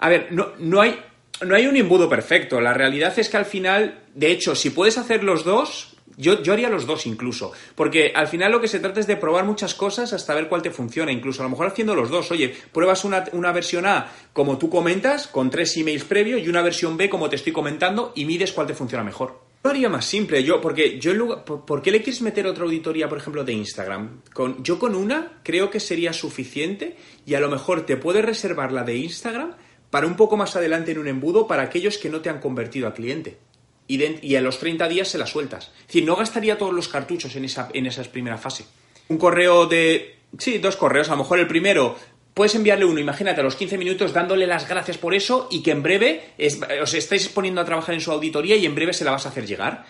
A 0.04 0.10
ver, 0.10 0.28
no, 0.32 0.50
no, 0.60 0.82
hay, 0.82 1.00
no 1.46 1.56
hay 1.56 1.66
un 1.66 1.78
embudo 1.78 2.10
perfecto. 2.10 2.60
La 2.60 2.74
realidad 2.74 3.18
es 3.18 3.30
que 3.30 3.38
al 3.38 3.46
final, 3.46 4.02
de 4.14 4.34
hecho, 4.34 4.54
si 4.54 4.70
puedes 4.70 4.98
hacer 4.98 5.24
los 5.24 5.46
dos, 5.46 5.96
yo, 6.18 6.44
yo 6.44 6.52
haría 6.52 6.68
los 6.68 6.86
dos 6.86 7.06
incluso. 7.08 7.54
Porque 7.74 8.12
al 8.14 8.28
final 8.28 8.52
lo 8.52 8.60
que 8.60 8.68
se 8.68 8.82
trata 8.82 9.00
es 9.00 9.08
de 9.08 9.16
probar 9.16 9.46
muchas 9.46 9.74
cosas 9.74 10.12
hasta 10.12 10.36
ver 10.36 10.50
cuál 10.50 10.62
te 10.62 10.72
funciona. 10.72 11.10
Incluso 11.10 11.42
a 11.42 11.46
lo 11.46 11.52
mejor 11.52 11.68
haciendo 11.68 11.96
los 11.96 12.10
dos. 12.10 12.30
Oye, 12.32 12.54
pruebas 12.74 13.06
una, 13.06 13.24
una 13.32 13.54
versión 13.54 13.86
A 13.86 14.12
como 14.34 14.58
tú 14.58 14.70
comentas, 14.70 15.28
con 15.28 15.50
tres 15.50 15.78
emails 15.78 16.04
previos, 16.04 16.42
y 16.42 16.50
una 16.50 16.62
versión 16.62 16.98
B 16.98 17.10
como 17.10 17.30
te 17.30 17.38
estoy 17.38 17.54
comentando, 17.54 18.12
y 18.14 18.26
mides 18.26 18.52
cuál 18.52 18.68
te 18.68 18.74
funciona 18.74 19.06
mejor. 19.06 19.40
Lo 19.64 19.70
haría 19.70 19.88
más 19.88 20.04
simple, 20.04 20.44
yo, 20.44 20.60
porque 20.60 21.00
yo 21.00 21.12
en 21.12 21.18
lugar, 21.18 21.46
por, 21.46 21.64
¿por 21.64 21.82
qué 21.82 21.92
le 21.92 22.04
quieres 22.04 22.22
meter 22.22 22.46
otra 22.46 22.66
auditoría, 22.66 23.08
por 23.08 23.20
ejemplo, 23.20 23.46
de 23.46 23.54
Instagram? 23.54 24.20
Con, 24.34 24.62
yo 24.62 24.78
con 24.78 24.96
una 24.96 25.40
creo 25.44 25.70
que 25.70 25.80
sería 25.80 26.12
suficiente 26.12 26.98
y 27.26 27.36
a 27.36 27.40
lo 27.40 27.48
mejor 27.48 27.86
te 27.86 27.96
puedes 27.96 28.26
reservar 28.26 28.74
la 28.74 28.84
de 28.84 28.98
Instagram 28.98 29.54
para 29.94 30.08
un 30.08 30.16
poco 30.16 30.38
más 30.38 30.56
adelante 30.56 30.92
en 30.92 30.98
un 30.98 31.08
embudo 31.08 31.46
para 31.46 31.62
aquellos 31.62 32.00
que 32.00 32.10
no 32.10 32.22
te 32.22 32.28
han 32.32 32.40
convertido 32.40 32.88
a 32.88 32.96
cliente. 32.96 33.38
Y, 33.88 34.36
a 34.36 34.42
los 34.42 34.58
30 34.58 34.88
días 34.88 35.08
se 35.08 35.20
la 35.20 35.28
sueltas. 35.28 35.66
Es 35.82 35.86
decir, 35.86 36.04
no 36.04 36.16
gastaría 36.16 36.58
todos 36.58 36.74
los 36.74 36.88
cartuchos 36.88 37.36
en 37.36 37.46
esa, 37.46 37.70
en 37.76 37.86
esa 37.86 38.02
primera 38.02 38.40
fase. 38.40 38.66
Un 39.10 39.20
correo 39.20 39.68
de... 39.68 40.16
Sí, 40.40 40.58
dos 40.58 40.78
correos. 40.78 41.10
A 41.10 41.12
lo 41.12 41.18
mejor 41.18 41.38
el 41.38 41.46
primero 41.46 41.96
puedes 42.34 42.56
enviarle 42.56 42.86
uno, 42.86 43.00
imagínate, 43.00 43.42
a 43.42 43.44
los 43.44 43.56
15 43.56 43.78
minutos 43.78 44.14
dándole 44.14 44.48
las 44.48 44.68
gracias 44.68 44.98
por 44.98 45.14
eso 45.14 45.48
y 45.52 45.62
que 45.62 45.70
en 45.70 45.84
breve 45.84 46.24
os 46.82 46.96
estáis 46.96 47.30
poniendo 47.30 47.62
a 47.62 47.66
trabajar 47.66 47.94
en 47.94 48.02
su 48.02 48.12
auditoría 48.12 48.56
y 48.56 48.66
en 48.66 48.74
breve 48.74 48.94
se 48.94 49.06
la 49.06 49.12
vas 49.12 49.28
a 49.28 49.30
hacer 49.30 49.46
llegar. 49.46 49.86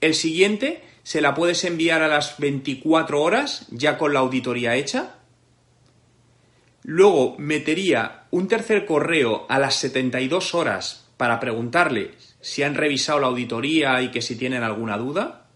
El 0.00 0.14
siguiente 0.14 0.84
se 1.02 1.20
la 1.20 1.34
puedes 1.34 1.64
enviar 1.64 2.02
a 2.02 2.08
las 2.08 2.38
24 2.38 3.20
horas 3.20 3.66
ya 3.72 3.98
con 3.98 4.14
la 4.14 4.20
auditoría 4.20 4.76
hecha. 4.76 5.16
Luego 6.82 7.36
metería 7.38 8.24
un 8.30 8.48
tercer 8.48 8.86
correo 8.86 9.46
a 9.48 9.58
las 9.58 9.76
72 9.76 10.54
horas 10.54 11.06
para 11.16 11.38
preguntarle 11.38 12.12
si 12.40 12.62
han 12.62 12.74
revisado 12.74 13.20
la 13.20 13.26
auditoría 13.26 14.00
y 14.02 14.10
que 14.10 14.22
si 14.22 14.36
tienen 14.36 14.62
alguna 14.62 14.96
duda. 14.96 15.46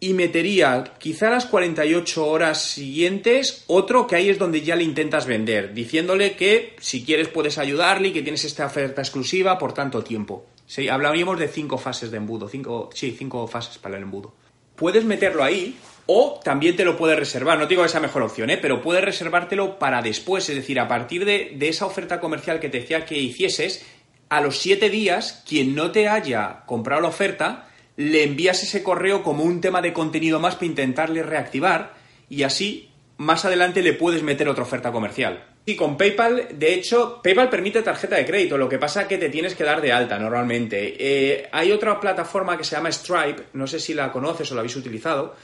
Y 0.00 0.12
metería 0.12 0.84
quizá 0.98 1.28
a 1.28 1.30
las 1.30 1.46
48 1.46 2.26
horas 2.26 2.60
siguientes 2.60 3.64
otro 3.68 4.06
que 4.06 4.16
ahí 4.16 4.28
es 4.28 4.38
donde 4.38 4.60
ya 4.60 4.76
le 4.76 4.84
intentas 4.84 5.24
vender, 5.24 5.72
diciéndole 5.72 6.36
que 6.36 6.76
si 6.78 7.04
quieres 7.04 7.28
puedes 7.28 7.56
ayudarle 7.56 8.08
y 8.08 8.12
que 8.12 8.20
tienes 8.20 8.44
esta 8.44 8.66
oferta 8.66 9.00
exclusiva 9.00 9.56
por 9.56 9.72
tanto 9.72 10.04
tiempo. 10.04 10.44
Sí, 10.66 10.88
hablaríamos 10.88 11.38
de 11.38 11.48
cinco 11.48 11.78
fases 11.78 12.10
de 12.10 12.18
embudo, 12.18 12.48
cinco, 12.48 12.90
sí, 12.92 13.14
cinco 13.18 13.46
fases 13.46 13.78
para 13.78 13.96
el 13.96 14.02
embudo. 14.02 14.34
Puedes 14.76 15.04
meterlo 15.04 15.42
ahí 15.42 15.74
o 16.06 16.40
también 16.42 16.76
te 16.76 16.84
lo 16.84 16.96
puedes 16.96 17.18
reservar. 17.18 17.58
No 17.58 17.66
digo 17.66 17.82
que 17.82 17.88
sea 17.88 18.00
mejor 18.00 18.22
opción, 18.22 18.50
¿eh? 18.50 18.58
pero 18.58 18.82
puedes 18.82 19.04
reservártelo 19.04 19.78
para 19.78 20.02
después. 20.02 20.48
Es 20.48 20.56
decir, 20.56 20.78
a 20.80 20.88
partir 20.88 21.24
de, 21.24 21.52
de 21.56 21.68
esa 21.68 21.86
oferta 21.86 22.20
comercial 22.20 22.60
que 22.60 22.68
te 22.68 22.80
decía 22.80 23.04
que 23.04 23.18
hicieses, 23.18 23.84
a 24.28 24.40
los 24.40 24.58
siete 24.58 24.90
días, 24.90 25.42
quien 25.46 25.74
no 25.74 25.90
te 25.90 26.08
haya 26.08 26.62
comprado 26.66 27.02
la 27.02 27.08
oferta, 27.08 27.68
le 27.96 28.24
envías 28.24 28.62
ese 28.62 28.82
correo 28.82 29.22
como 29.22 29.44
un 29.44 29.60
tema 29.60 29.80
de 29.80 29.92
contenido 29.92 30.40
más 30.40 30.54
para 30.54 30.66
intentarle 30.66 31.22
reactivar 31.22 31.94
y 32.28 32.42
así 32.42 32.90
más 33.16 33.44
adelante 33.44 33.82
le 33.82 33.92
puedes 33.92 34.22
meter 34.22 34.48
otra 34.48 34.64
oferta 34.64 34.90
comercial. 34.90 35.44
Y 35.66 35.76
con 35.76 35.96
PayPal, 35.96 36.48
de 36.52 36.74
hecho, 36.74 37.20
PayPal 37.22 37.48
permite 37.48 37.80
tarjeta 37.82 38.16
de 38.16 38.26
crédito, 38.26 38.58
lo 38.58 38.68
que 38.68 38.78
pasa 38.78 39.02
es 39.02 39.08
que 39.08 39.16
te 39.16 39.30
tienes 39.30 39.54
que 39.54 39.64
dar 39.64 39.80
de 39.80 39.92
alta 39.92 40.18
normalmente. 40.18 40.96
Eh, 40.98 41.48
hay 41.52 41.72
otra 41.72 41.98
plataforma 42.00 42.58
que 42.58 42.64
se 42.64 42.76
llama 42.76 42.92
Stripe, 42.92 43.44
no 43.54 43.66
sé 43.66 43.78
si 43.78 43.94
la 43.94 44.12
conoces 44.12 44.50
o 44.50 44.54
la 44.54 44.60
habéis 44.60 44.76
utilizado, 44.76 45.34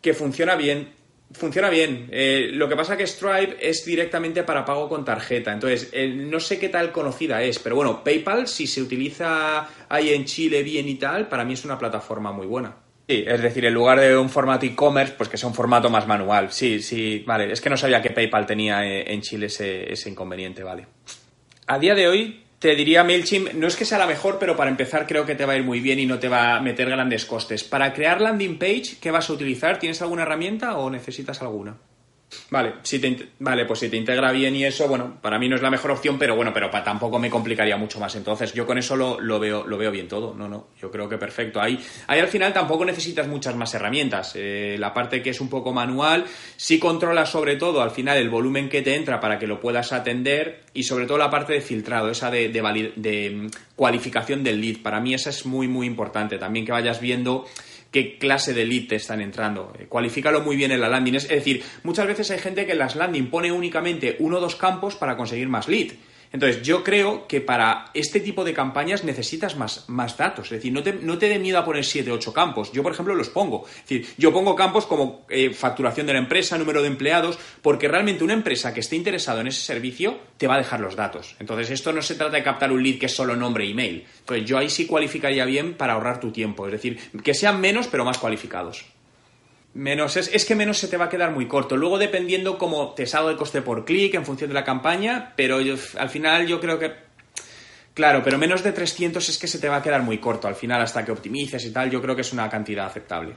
que 0.00 0.14
funciona 0.14 0.56
bien. 0.56 0.88
Funciona 1.32 1.70
bien. 1.70 2.08
Eh, 2.10 2.50
lo 2.52 2.68
que 2.68 2.74
pasa 2.74 2.96
que 2.96 3.06
Stripe 3.06 3.56
es 3.60 3.84
directamente 3.84 4.42
para 4.42 4.64
pago 4.64 4.88
con 4.88 5.04
tarjeta. 5.04 5.52
Entonces, 5.52 5.88
eh, 5.92 6.08
no 6.08 6.40
sé 6.40 6.58
qué 6.58 6.68
tal 6.68 6.90
conocida 6.90 7.40
es, 7.42 7.58
pero 7.60 7.76
bueno, 7.76 8.02
PayPal, 8.02 8.48
si 8.48 8.66
se 8.66 8.82
utiliza 8.82 9.68
ahí 9.88 10.12
en 10.12 10.24
Chile 10.24 10.62
bien 10.64 10.88
y 10.88 10.96
tal, 10.96 11.28
para 11.28 11.44
mí 11.44 11.52
es 11.54 11.64
una 11.64 11.78
plataforma 11.78 12.32
muy 12.32 12.46
buena. 12.46 12.74
Sí, 13.08 13.24
es 13.26 13.42
decir, 13.42 13.64
en 13.64 13.74
lugar 13.74 14.00
de 14.00 14.16
un 14.16 14.28
formato 14.28 14.66
e-commerce, 14.66 15.14
pues 15.16 15.28
que 15.28 15.36
sea 15.36 15.48
un 15.48 15.54
formato 15.54 15.88
más 15.88 16.06
manual. 16.06 16.52
Sí, 16.52 16.80
sí, 16.80 17.22
vale. 17.26 17.52
Es 17.52 17.60
que 17.60 17.70
no 17.70 17.76
sabía 17.76 18.02
que 18.02 18.10
PayPal 18.10 18.46
tenía 18.46 18.84
eh, 18.84 19.12
en 19.12 19.20
Chile 19.20 19.46
ese, 19.46 19.92
ese 19.92 20.10
inconveniente, 20.10 20.62
vale. 20.62 20.86
A 21.66 21.78
día 21.78 21.94
de 21.94 22.08
hoy, 22.08 22.44
Te 22.60 22.76
diría 22.76 23.04
MailChimp, 23.04 23.54
no 23.54 23.66
es 23.66 23.74
que 23.74 23.86
sea 23.86 23.96
la 23.96 24.06
mejor, 24.06 24.38
pero 24.38 24.54
para 24.54 24.68
empezar 24.68 25.06
creo 25.06 25.24
que 25.24 25.34
te 25.34 25.46
va 25.46 25.54
a 25.54 25.56
ir 25.56 25.64
muy 25.64 25.80
bien 25.80 25.98
y 25.98 26.04
no 26.04 26.18
te 26.18 26.28
va 26.28 26.56
a 26.56 26.60
meter 26.60 26.90
grandes 26.90 27.24
costes. 27.24 27.64
Para 27.64 27.94
crear 27.94 28.20
landing 28.20 28.58
page, 28.58 28.98
¿qué 29.00 29.10
vas 29.10 29.30
a 29.30 29.32
utilizar? 29.32 29.78
¿Tienes 29.78 30.02
alguna 30.02 30.24
herramienta 30.24 30.76
o 30.76 30.90
necesitas 30.90 31.40
alguna? 31.40 31.78
Vale, 32.50 32.74
si 32.82 32.98
te, 32.98 33.28
vale, 33.40 33.64
pues 33.64 33.80
si 33.80 33.88
te 33.88 33.96
integra 33.96 34.30
bien 34.32 34.54
y 34.54 34.64
eso, 34.64 34.86
bueno, 34.88 35.18
para 35.20 35.38
mí 35.38 35.48
no 35.48 35.56
es 35.56 35.62
la 35.62 35.70
mejor 35.70 35.92
opción, 35.92 36.18
pero 36.18 36.36
bueno, 36.36 36.52
pero 36.52 36.70
tampoco 36.70 37.18
me 37.18 37.30
complicaría 37.30 37.76
mucho 37.76 37.98
más. 37.98 38.14
Entonces, 38.14 38.52
yo 38.52 38.66
con 38.66 38.78
eso 38.78 38.96
lo, 38.96 39.20
lo 39.20 39.38
veo, 39.40 39.66
lo 39.66 39.76
veo 39.76 39.90
bien 39.90 40.08
todo. 40.08 40.34
No, 40.34 40.48
no, 40.48 40.68
yo 40.80 40.90
creo 40.90 41.08
que 41.08 41.18
perfecto. 41.18 41.60
Ahí, 41.60 41.78
ahí 42.06 42.20
al 42.20 42.28
final 42.28 42.52
tampoco 42.52 42.84
necesitas 42.84 43.26
muchas 43.26 43.56
más 43.56 43.74
herramientas. 43.74 44.32
Eh, 44.36 44.76
la 44.78 44.94
parte 44.94 45.22
que 45.22 45.30
es 45.30 45.40
un 45.40 45.48
poco 45.48 45.72
manual, 45.72 46.24
sí 46.56 46.78
controlas 46.78 47.30
sobre 47.30 47.56
todo 47.56 47.82
al 47.82 47.90
final 47.90 48.16
el 48.18 48.30
volumen 48.30 48.68
que 48.68 48.82
te 48.82 48.94
entra 48.94 49.20
para 49.20 49.38
que 49.38 49.46
lo 49.46 49.60
puedas 49.60 49.92
atender 49.92 50.64
y 50.72 50.84
sobre 50.84 51.06
todo 51.06 51.18
la 51.18 51.30
parte 51.30 51.52
de 51.52 51.60
filtrado, 51.60 52.10
esa 52.10 52.30
de, 52.30 52.48
de, 52.48 52.92
de, 52.96 53.30
mm, 53.30 53.50
cualificación 53.74 54.44
del 54.44 54.60
lead. 54.60 54.82
Para 54.82 55.00
mí 55.00 55.14
esa 55.14 55.30
es 55.30 55.46
muy, 55.46 55.66
muy 55.68 55.86
importante. 55.86 56.38
También 56.38 56.64
que 56.64 56.72
vayas 56.72 57.00
viendo 57.00 57.46
qué 57.90 58.18
clase 58.18 58.54
de 58.54 58.64
lead 58.64 58.88
te 58.88 58.96
están 58.96 59.20
entrando. 59.20 59.72
Eh, 59.78 59.86
Cualifícalo 59.88 60.42
muy 60.42 60.56
bien 60.56 60.72
en 60.72 60.80
la 60.80 60.88
landing. 60.88 61.16
Es 61.16 61.28
decir, 61.28 61.62
muchas 61.82 62.06
veces 62.06 62.30
hay 62.30 62.38
gente 62.38 62.66
que 62.66 62.72
en 62.72 62.78
las 62.78 62.96
landing 62.96 63.30
pone 63.30 63.52
únicamente 63.52 64.16
uno 64.20 64.38
o 64.38 64.40
dos 64.40 64.56
campos 64.56 64.96
para 64.96 65.16
conseguir 65.16 65.48
más 65.48 65.68
lead. 65.68 65.92
Entonces, 66.32 66.62
yo 66.62 66.84
creo 66.84 67.26
que 67.26 67.40
para 67.40 67.90
este 67.92 68.20
tipo 68.20 68.44
de 68.44 68.54
campañas 68.54 69.02
necesitas 69.02 69.56
más, 69.56 69.88
más 69.88 70.16
datos. 70.16 70.46
Es 70.46 70.58
decir, 70.58 70.72
no 70.72 70.82
te, 70.82 70.92
no 70.92 71.18
te 71.18 71.28
dé 71.28 71.38
miedo 71.38 71.58
a 71.58 71.64
poner 71.64 71.84
7 71.84 72.10
o 72.10 72.14
8 72.14 72.32
campos. 72.32 72.70
Yo, 72.72 72.82
por 72.82 72.92
ejemplo, 72.92 73.14
los 73.14 73.28
pongo. 73.28 73.64
Es 73.66 73.82
decir, 73.82 74.06
yo 74.16 74.32
pongo 74.32 74.54
campos 74.54 74.86
como 74.86 75.26
eh, 75.28 75.52
facturación 75.52 76.06
de 76.06 76.12
la 76.12 76.20
empresa, 76.20 76.56
número 76.56 76.82
de 76.82 76.88
empleados, 76.88 77.38
porque 77.62 77.88
realmente 77.88 78.22
una 78.22 78.34
empresa 78.34 78.72
que 78.72 78.80
esté 78.80 78.96
interesada 78.96 79.40
en 79.40 79.48
ese 79.48 79.60
servicio 79.60 80.18
te 80.36 80.46
va 80.46 80.54
a 80.54 80.58
dejar 80.58 80.80
los 80.80 80.94
datos. 80.94 81.34
Entonces, 81.40 81.70
esto 81.70 81.92
no 81.92 82.02
se 82.02 82.14
trata 82.14 82.36
de 82.36 82.42
captar 82.42 82.70
un 82.70 82.82
lead 82.82 82.98
que 82.98 83.06
es 83.06 83.14
solo 83.14 83.34
nombre 83.34 83.64
e 83.64 83.70
email. 83.70 84.06
Entonces, 84.20 84.46
yo 84.46 84.58
ahí 84.58 84.70
sí 84.70 84.86
cualificaría 84.86 85.44
bien 85.44 85.74
para 85.74 85.94
ahorrar 85.94 86.20
tu 86.20 86.30
tiempo. 86.30 86.66
Es 86.66 86.72
decir, 86.72 86.98
que 87.24 87.34
sean 87.34 87.60
menos, 87.60 87.88
pero 87.88 88.04
más 88.04 88.18
cualificados. 88.18 88.84
Menos, 89.72 90.16
es, 90.16 90.28
es 90.34 90.44
que 90.44 90.56
menos 90.56 90.78
se 90.78 90.88
te 90.88 90.96
va 90.96 91.04
a 91.04 91.08
quedar 91.08 91.30
muy 91.30 91.46
corto. 91.46 91.76
Luego, 91.76 91.96
dependiendo 91.98 92.58
cómo 92.58 92.92
te 92.94 93.06
salga 93.06 93.30
el 93.30 93.36
coste 93.36 93.62
por 93.62 93.84
clic 93.84 94.14
en 94.14 94.24
función 94.26 94.48
de 94.50 94.54
la 94.54 94.64
campaña, 94.64 95.32
pero 95.36 95.60
yo- 95.60 95.76
al 95.98 96.08
final 96.10 96.46
yo 96.46 96.60
creo 96.60 96.78
que. 96.78 96.92
Claro, 97.94 98.22
pero 98.24 98.38
menos 98.38 98.62
de 98.64 98.72
300 98.72 99.28
es 99.28 99.38
que 99.38 99.46
se 99.46 99.58
te 99.58 99.68
va 99.68 99.76
a 99.76 99.82
quedar 99.82 100.02
muy 100.02 100.18
corto. 100.18 100.48
Al 100.48 100.54
final, 100.56 100.80
hasta 100.82 101.04
que 101.04 101.12
optimices 101.12 101.64
y 101.64 101.72
tal, 101.72 101.90
yo 101.90 102.00
creo 102.02 102.14
que 102.16 102.22
es 102.22 102.32
una 102.32 102.48
cantidad 102.48 102.86
aceptable. 102.86 103.34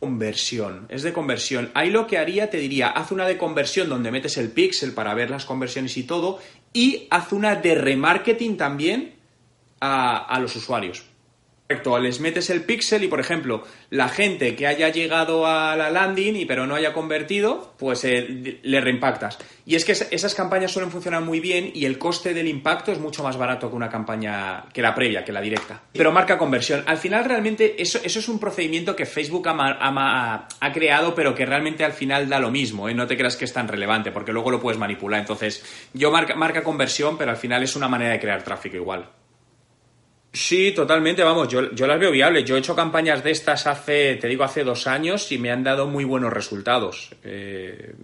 Conversión, 0.00 0.86
es 0.90 1.02
de 1.02 1.12
conversión. 1.12 1.70
Ahí 1.74 1.90
lo 1.90 2.06
que 2.06 2.18
haría, 2.18 2.50
te 2.50 2.58
diría, 2.58 2.88
haz 2.88 3.10
una 3.12 3.26
de 3.26 3.38
conversión 3.38 3.88
donde 3.88 4.10
metes 4.10 4.36
el 4.36 4.50
pixel 4.50 4.92
para 4.92 5.14
ver 5.14 5.30
las 5.30 5.44
conversiones 5.46 5.96
y 5.96 6.02
todo, 6.04 6.38
y 6.72 7.06
haz 7.10 7.32
una 7.32 7.56
de 7.56 7.74
remarketing 7.74 8.56
también 8.56 9.14
a, 9.80 10.16
a 10.18 10.38
los 10.40 10.54
usuarios. 10.56 11.04
Correcto, 11.66 11.98
les 11.98 12.20
metes 12.20 12.50
el 12.50 12.62
pixel 12.62 13.04
y, 13.04 13.08
por 13.08 13.20
ejemplo, 13.20 13.64
la 13.88 14.10
gente 14.10 14.54
que 14.54 14.66
haya 14.66 14.90
llegado 14.90 15.46
a 15.46 15.74
la 15.76 15.88
landing 15.88 16.36
y 16.36 16.44
pero 16.44 16.66
no 16.66 16.74
haya 16.74 16.92
convertido, 16.92 17.72
pues 17.78 18.04
eh, 18.04 18.58
le 18.62 18.80
reimpactas. 18.82 19.38
Y 19.64 19.74
es 19.74 19.86
que 19.86 19.92
es- 19.92 20.06
esas 20.10 20.34
campañas 20.34 20.72
suelen 20.72 20.90
funcionar 20.90 21.22
muy 21.22 21.40
bien 21.40 21.70
y 21.74 21.86
el 21.86 21.98
coste 21.98 22.34
del 22.34 22.48
impacto 22.48 22.92
es 22.92 22.98
mucho 22.98 23.22
más 23.22 23.38
barato 23.38 23.70
que 23.70 23.76
una 23.76 23.88
campaña, 23.88 24.66
que 24.74 24.82
la 24.82 24.94
previa, 24.94 25.24
que 25.24 25.32
la 25.32 25.40
directa. 25.40 25.80
Pero 25.94 26.12
marca 26.12 26.36
conversión. 26.36 26.82
Al 26.86 26.98
final, 26.98 27.24
realmente, 27.24 27.80
eso, 27.80 27.98
eso 28.04 28.18
es 28.18 28.28
un 28.28 28.38
procedimiento 28.38 28.94
que 28.94 29.06
Facebook 29.06 29.48
ha 29.48 30.72
creado, 30.74 31.14
pero 31.14 31.34
que 31.34 31.46
realmente 31.46 31.82
al 31.82 31.92
final 31.94 32.28
da 32.28 32.40
lo 32.40 32.50
mismo, 32.50 32.90
¿eh? 32.90 32.94
No 32.94 33.06
te 33.06 33.16
creas 33.16 33.36
que 33.38 33.46
es 33.46 33.54
tan 33.54 33.68
relevante, 33.68 34.12
porque 34.12 34.32
luego 34.32 34.50
lo 34.50 34.60
puedes 34.60 34.78
manipular. 34.78 35.18
Entonces, 35.20 35.64
yo 35.94 36.10
marca, 36.10 36.34
marca 36.34 36.62
conversión, 36.62 37.16
pero 37.16 37.30
al 37.30 37.38
final 37.38 37.62
es 37.62 37.74
una 37.74 37.88
manera 37.88 38.12
de 38.12 38.20
crear 38.20 38.42
tráfico 38.44 38.76
igual. 38.76 39.08
Sí, 40.36 40.72
totalmente, 40.72 41.22
vamos, 41.22 41.46
yo, 41.46 41.62
las 41.62 42.00
veo 42.00 42.10
viables. 42.10 42.44
Yo 42.44 42.56
he 42.56 42.58
hecho 42.58 42.74
campañas 42.74 43.22
de 43.22 43.30
estas 43.30 43.68
hace, 43.68 44.16
te 44.16 44.26
digo, 44.26 44.42
hace 44.42 44.64
dos 44.64 44.88
años 44.88 45.30
y 45.30 45.38
me 45.38 45.52
han 45.52 45.62
dado 45.62 45.86
muy 45.86 46.02
buenos 46.02 46.32
resultados. 46.32 47.14
Eh, 47.22 47.94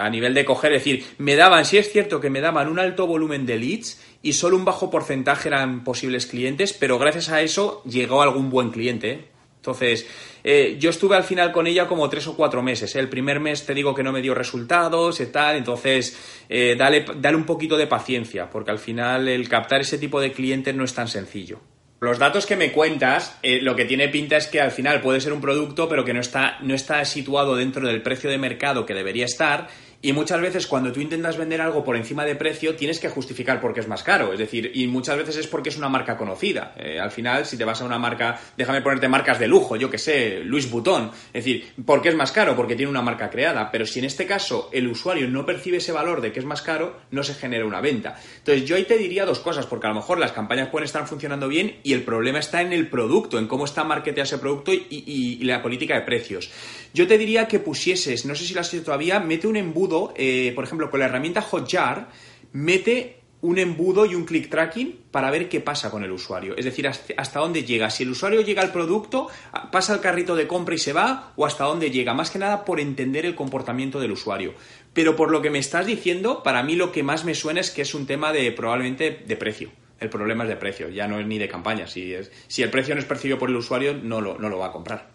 a 0.00 0.08
nivel 0.08 0.32
de 0.32 0.44
coger, 0.44 0.72
es 0.72 0.84
decir, 0.84 1.04
me 1.18 1.34
daban, 1.34 1.64
sí 1.64 1.78
es 1.78 1.90
cierto 1.90 2.20
que 2.20 2.30
me 2.30 2.40
daban 2.40 2.68
un 2.68 2.78
alto 2.78 3.08
volumen 3.08 3.44
de 3.44 3.58
leads 3.58 4.00
y 4.22 4.34
solo 4.34 4.56
un 4.56 4.64
bajo 4.64 4.88
porcentaje 4.88 5.48
eran 5.48 5.82
posibles 5.82 6.26
clientes, 6.26 6.72
pero 6.72 6.96
gracias 6.96 7.28
a 7.28 7.42
eso 7.42 7.82
llegó 7.84 8.22
algún 8.22 8.50
buen 8.50 8.70
cliente. 8.70 9.10
¿eh? 9.10 9.24
Entonces, 9.56 10.06
eh, 10.42 10.76
yo 10.78 10.88
estuve 10.88 11.16
al 11.16 11.24
final 11.24 11.52
con 11.52 11.66
ella 11.66 11.86
como 11.86 12.08
tres 12.08 12.26
o 12.28 12.34
cuatro 12.34 12.62
meses. 12.62 12.94
¿eh? 12.96 12.98
El 12.98 13.08
primer 13.08 13.40
mes 13.40 13.66
te 13.66 13.74
digo 13.74 13.94
que 13.94 14.02
no 14.02 14.12
me 14.12 14.22
dio 14.22 14.34
resultados 14.34 15.20
y 15.20 15.26
tal, 15.26 15.56
entonces 15.56 16.44
eh, 16.48 16.76
dale, 16.78 17.04
dale 17.16 17.36
un 17.36 17.44
poquito 17.44 17.76
de 17.76 17.86
paciencia, 17.86 18.48
porque 18.48 18.70
al 18.70 18.78
final 18.78 19.28
el 19.28 19.48
captar 19.48 19.82
ese 19.82 19.98
tipo 19.98 20.20
de 20.20 20.32
clientes 20.32 20.74
no 20.74 20.84
es 20.84 20.94
tan 20.94 21.08
sencillo. 21.08 21.60
Los 22.00 22.18
datos 22.18 22.46
que 22.46 22.56
me 22.56 22.72
cuentas, 22.72 23.36
eh, 23.42 23.60
lo 23.60 23.76
que 23.76 23.84
tiene 23.84 24.08
pinta 24.08 24.38
es 24.38 24.46
que 24.46 24.58
al 24.58 24.70
final 24.70 25.02
puede 25.02 25.20
ser 25.20 25.34
un 25.34 25.40
producto, 25.42 25.86
pero 25.86 26.02
que 26.02 26.14
no 26.14 26.20
está, 26.20 26.56
no 26.62 26.74
está 26.74 27.04
situado 27.04 27.56
dentro 27.56 27.86
del 27.86 28.00
precio 28.00 28.30
de 28.30 28.38
mercado 28.38 28.86
que 28.86 28.94
debería 28.94 29.26
estar. 29.26 29.68
Y 30.02 30.14
muchas 30.14 30.40
veces 30.40 30.66
cuando 30.66 30.92
tú 30.92 31.00
intentas 31.00 31.36
vender 31.36 31.60
algo 31.60 31.84
por 31.84 31.94
encima 31.94 32.24
de 32.24 32.34
precio, 32.34 32.74
tienes 32.74 32.98
que 32.98 33.10
justificar 33.10 33.60
por 33.60 33.74
qué 33.74 33.80
es 33.80 33.88
más 33.88 34.02
caro. 34.02 34.32
Es 34.32 34.38
decir, 34.38 34.70
y 34.74 34.86
muchas 34.86 35.18
veces 35.18 35.36
es 35.36 35.46
porque 35.46 35.68
es 35.68 35.76
una 35.76 35.90
marca 35.90 36.16
conocida. 36.16 36.74
Eh, 36.78 36.98
al 36.98 37.10
final, 37.10 37.44
si 37.44 37.58
te 37.58 37.66
vas 37.66 37.82
a 37.82 37.84
una 37.84 37.98
marca, 37.98 38.40
déjame 38.56 38.80
ponerte 38.80 39.08
marcas 39.08 39.38
de 39.38 39.46
lujo, 39.46 39.76
yo 39.76 39.90
que 39.90 39.98
sé, 39.98 40.40
Louis 40.42 40.70
Vuitton. 40.70 41.10
Es 41.34 41.44
decir, 41.44 41.72
¿por 41.84 42.00
qué 42.00 42.08
es 42.08 42.14
más 42.14 42.32
caro? 42.32 42.56
Porque 42.56 42.76
tiene 42.76 42.90
una 42.90 43.02
marca 43.02 43.28
creada. 43.28 43.70
Pero 43.70 43.84
si 43.84 43.98
en 43.98 44.06
este 44.06 44.24
caso 44.24 44.70
el 44.72 44.88
usuario 44.88 45.28
no 45.28 45.44
percibe 45.44 45.76
ese 45.76 45.92
valor 45.92 46.22
de 46.22 46.32
que 46.32 46.40
es 46.40 46.46
más 46.46 46.62
caro, 46.62 47.00
no 47.10 47.22
se 47.22 47.34
genera 47.34 47.66
una 47.66 47.82
venta. 47.82 48.18
Entonces 48.38 48.64
yo 48.64 48.76
ahí 48.76 48.84
te 48.84 48.96
diría 48.96 49.26
dos 49.26 49.40
cosas, 49.40 49.66
porque 49.66 49.86
a 49.86 49.90
lo 49.90 49.96
mejor 49.96 50.18
las 50.18 50.32
campañas 50.32 50.68
pueden 50.70 50.86
estar 50.86 51.06
funcionando 51.06 51.46
bien 51.46 51.76
y 51.82 51.92
el 51.92 52.04
problema 52.04 52.38
está 52.38 52.62
en 52.62 52.72
el 52.72 52.88
producto, 52.88 53.38
en 53.38 53.46
cómo 53.46 53.66
está 53.66 53.84
marketeado 53.84 54.24
ese 54.24 54.38
producto 54.38 54.72
y 54.72 55.38
la 55.44 55.60
política 55.60 55.94
de 55.94 56.02
precios. 56.02 56.50
Yo 56.92 57.06
te 57.06 57.18
diría 57.18 57.46
que 57.46 57.60
pusieses, 57.60 58.24
no 58.24 58.34
sé 58.34 58.44
si 58.44 58.54
lo 58.54 58.60
has 58.60 58.74
hecho 58.74 58.84
todavía, 58.84 59.20
mete 59.20 59.46
un 59.46 59.56
embudo, 59.56 59.89
eh, 60.16 60.52
por 60.54 60.64
ejemplo, 60.64 60.90
con 60.90 61.00
la 61.00 61.06
herramienta 61.06 61.42
Hotjar, 61.42 62.08
mete 62.52 63.16
un 63.42 63.58
embudo 63.58 64.04
y 64.04 64.14
un 64.14 64.26
click 64.26 64.50
tracking 64.50 64.98
para 65.10 65.30
ver 65.30 65.48
qué 65.48 65.60
pasa 65.60 65.90
con 65.90 66.04
el 66.04 66.12
usuario. 66.12 66.54
Es 66.58 66.64
decir, 66.66 66.86
hasta 66.86 67.40
dónde 67.40 67.64
llega. 67.64 67.88
Si 67.88 68.02
el 68.02 68.10
usuario 68.10 68.42
llega 68.42 68.60
al 68.60 68.70
producto, 68.70 69.28
pasa 69.72 69.94
al 69.94 70.00
carrito 70.02 70.36
de 70.36 70.46
compra 70.46 70.74
y 70.74 70.78
se 70.78 70.92
va, 70.92 71.32
o 71.36 71.46
hasta 71.46 71.64
dónde 71.64 71.90
llega. 71.90 72.12
Más 72.12 72.30
que 72.30 72.38
nada 72.38 72.66
por 72.66 72.80
entender 72.80 73.24
el 73.24 73.34
comportamiento 73.34 73.98
del 73.98 74.12
usuario. 74.12 74.52
Pero 74.92 75.16
por 75.16 75.30
lo 75.30 75.40
que 75.40 75.48
me 75.48 75.58
estás 75.58 75.86
diciendo, 75.86 76.42
para 76.42 76.62
mí 76.62 76.76
lo 76.76 76.92
que 76.92 77.02
más 77.02 77.24
me 77.24 77.34
suena 77.34 77.60
es 77.60 77.70
que 77.70 77.80
es 77.82 77.94
un 77.94 78.06
tema 78.06 78.30
de 78.32 78.52
probablemente 78.52 79.22
de 79.26 79.36
precio. 79.36 79.70
El 79.98 80.10
problema 80.10 80.44
es 80.44 80.50
de 80.50 80.56
precio, 80.56 80.88
ya 80.90 81.06
no 81.08 81.18
es 81.18 81.26
ni 81.26 81.38
de 81.38 81.48
campaña. 81.48 81.86
Si, 81.86 82.12
es- 82.12 82.30
si 82.46 82.62
el 82.62 82.70
precio 82.70 82.94
no 82.94 83.00
es 83.00 83.06
percibido 83.06 83.38
por 83.38 83.48
el 83.48 83.56
usuario, 83.56 83.94
no 83.94 84.20
lo, 84.20 84.38
no 84.38 84.48
lo 84.50 84.58
va 84.58 84.66
a 84.66 84.72
comprar. 84.72 85.09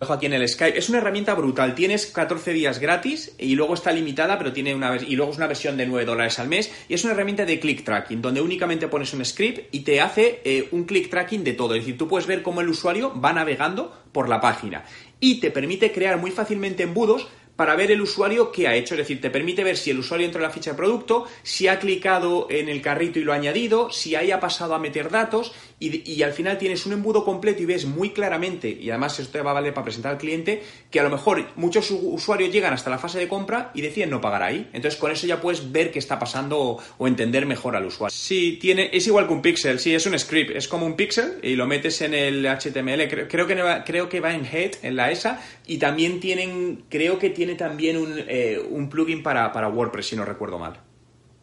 Dejo 0.00 0.14
aquí 0.14 0.24
en 0.24 0.32
el 0.32 0.48
Skype. 0.48 0.78
Es 0.78 0.88
una 0.88 0.96
herramienta 0.96 1.34
brutal. 1.34 1.74
Tienes 1.74 2.06
14 2.06 2.54
días 2.54 2.78
gratis 2.78 3.34
y 3.38 3.54
luego 3.54 3.74
está 3.74 3.92
limitada, 3.92 4.38
pero 4.38 4.50
tiene 4.50 4.74
una 4.74 4.96
y 4.96 5.14
luego 5.14 5.32
es 5.32 5.36
una 5.36 5.46
versión 5.46 5.76
de 5.76 5.84
9 5.84 6.06
dólares 6.06 6.38
al 6.38 6.48
mes. 6.48 6.72
Y 6.88 6.94
es 6.94 7.04
una 7.04 7.12
herramienta 7.12 7.44
de 7.44 7.60
click 7.60 7.84
tracking, 7.84 8.22
donde 8.22 8.40
únicamente 8.40 8.88
pones 8.88 9.12
un 9.12 9.22
script 9.22 9.74
y 9.74 9.80
te 9.80 10.00
hace 10.00 10.40
eh, 10.42 10.68
un 10.70 10.84
click 10.84 11.10
tracking 11.10 11.44
de 11.44 11.52
todo. 11.52 11.74
Es 11.74 11.82
decir, 11.82 11.98
tú 11.98 12.08
puedes 12.08 12.26
ver 12.26 12.42
cómo 12.42 12.62
el 12.62 12.70
usuario 12.70 13.20
va 13.20 13.34
navegando 13.34 13.94
por 14.10 14.30
la 14.30 14.40
página. 14.40 14.84
Y 15.20 15.38
te 15.38 15.50
permite 15.50 15.92
crear 15.92 16.16
muy 16.16 16.30
fácilmente 16.30 16.82
embudos 16.82 17.28
para 17.60 17.76
ver 17.76 17.90
el 17.90 18.00
usuario 18.00 18.50
qué 18.50 18.68
ha 18.68 18.74
hecho. 18.74 18.94
Es 18.94 19.00
decir, 19.00 19.20
te 19.20 19.28
permite 19.28 19.62
ver 19.62 19.76
si 19.76 19.90
el 19.90 19.98
usuario 19.98 20.24
entra 20.24 20.38
en 20.40 20.44
la 20.44 20.50
ficha 20.50 20.70
de 20.70 20.78
producto, 20.78 21.26
si 21.42 21.68
ha 21.68 21.78
clicado 21.78 22.46
en 22.48 22.70
el 22.70 22.80
carrito 22.80 23.18
y 23.18 23.22
lo 23.22 23.34
ha 23.34 23.36
añadido, 23.36 23.90
si 23.90 24.14
ahí 24.14 24.30
ha 24.30 24.40
pasado 24.40 24.74
a 24.74 24.78
meter 24.78 25.10
datos 25.10 25.52
y, 25.80 26.22
al 26.22 26.32
final 26.32 26.58
tienes 26.58 26.84
un 26.84 26.92
embudo 26.92 27.24
completo 27.24 27.62
y 27.62 27.66
ves 27.66 27.86
muy 27.86 28.10
claramente, 28.10 28.68
y 28.68 28.90
además 28.90 29.18
esto 29.18 29.32
te 29.32 29.42
va 29.42 29.52
a 29.52 29.54
valer 29.54 29.72
para 29.72 29.84
presentar 29.84 30.12
al 30.12 30.18
cliente, 30.18 30.62
que 30.90 31.00
a 31.00 31.02
lo 31.02 31.08
mejor 31.08 31.48
muchos 31.56 31.90
usuarios 31.90 32.52
llegan 32.52 32.74
hasta 32.74 32.90
la 32.90 32.98
fase 32.98 33.18
de 33.18 33.28
compra 33.28 33.70
y 33.74 33.80
deciden 33.80 34.10
no 34.10 34.20
pagar 34.20 34.42
ahí. 34.42 34.68
Entonces 34.74 35.00
con 35.00 35.10
eso 35.10 35.26
ya 35.26 35.40
puedes 35.40 35.72
ver 35.72 35.90
qué 35.90 35.98
está 35.98 36.18
pasando 36.18 36.78
o, 36.98 37.08
entender 37.08 37.46
mejor 37.46 37.76
al 37.76 37.86
usuario. 37.86 38.14
Sí, 38.14 38.58
tiene, 38.60 38.90
es 38.92 39.06
igual 39.06 39.26
que 39.26 39.32
un 39.32 39.42
pixel, 39.42 39.78
sí, 39.80 39.94
es 39.94 40.04
un 40.06 40.18
script, 40.18 40.54
es 40.54 40.68
como 40.68 40.84
un 40.84 40.96
pixel 40.96 41.38
y 41.42 41.56
lo 41.56 41.66
metes 41.66 42.02
en 42.02 42.12
el 42.12 42.46
HTML, 42.46 43.08
creo, 43.08 43.28
creo 43.28 43.46
que, 43.46 43.82
creo 43.86 44.08
que 44.08 44.20
va 44.20 44.34
en 44.34 44.44
Head, 44.44 44.72
en 44.82 44.96
la 44.96 45.10
ESA, 45.10 45.42
y 45.66 45.78
también 45.78 46.20
tienen, 46.20 46.84
creo 46.90 47.18
que 47.18 47.30
también 47.54 47.96
un, 47.96 48.14
eh, 48.16 48.60
un 48.70 48.88
plugin 48.88 49.22
para, 49.22 49.52
para 49.52 49.68
WordPress, 49.68 50.08
si 50.08 50.16
no 50.16 50.24
recuerdo 50.24 50.58
mal. 50.58 50.80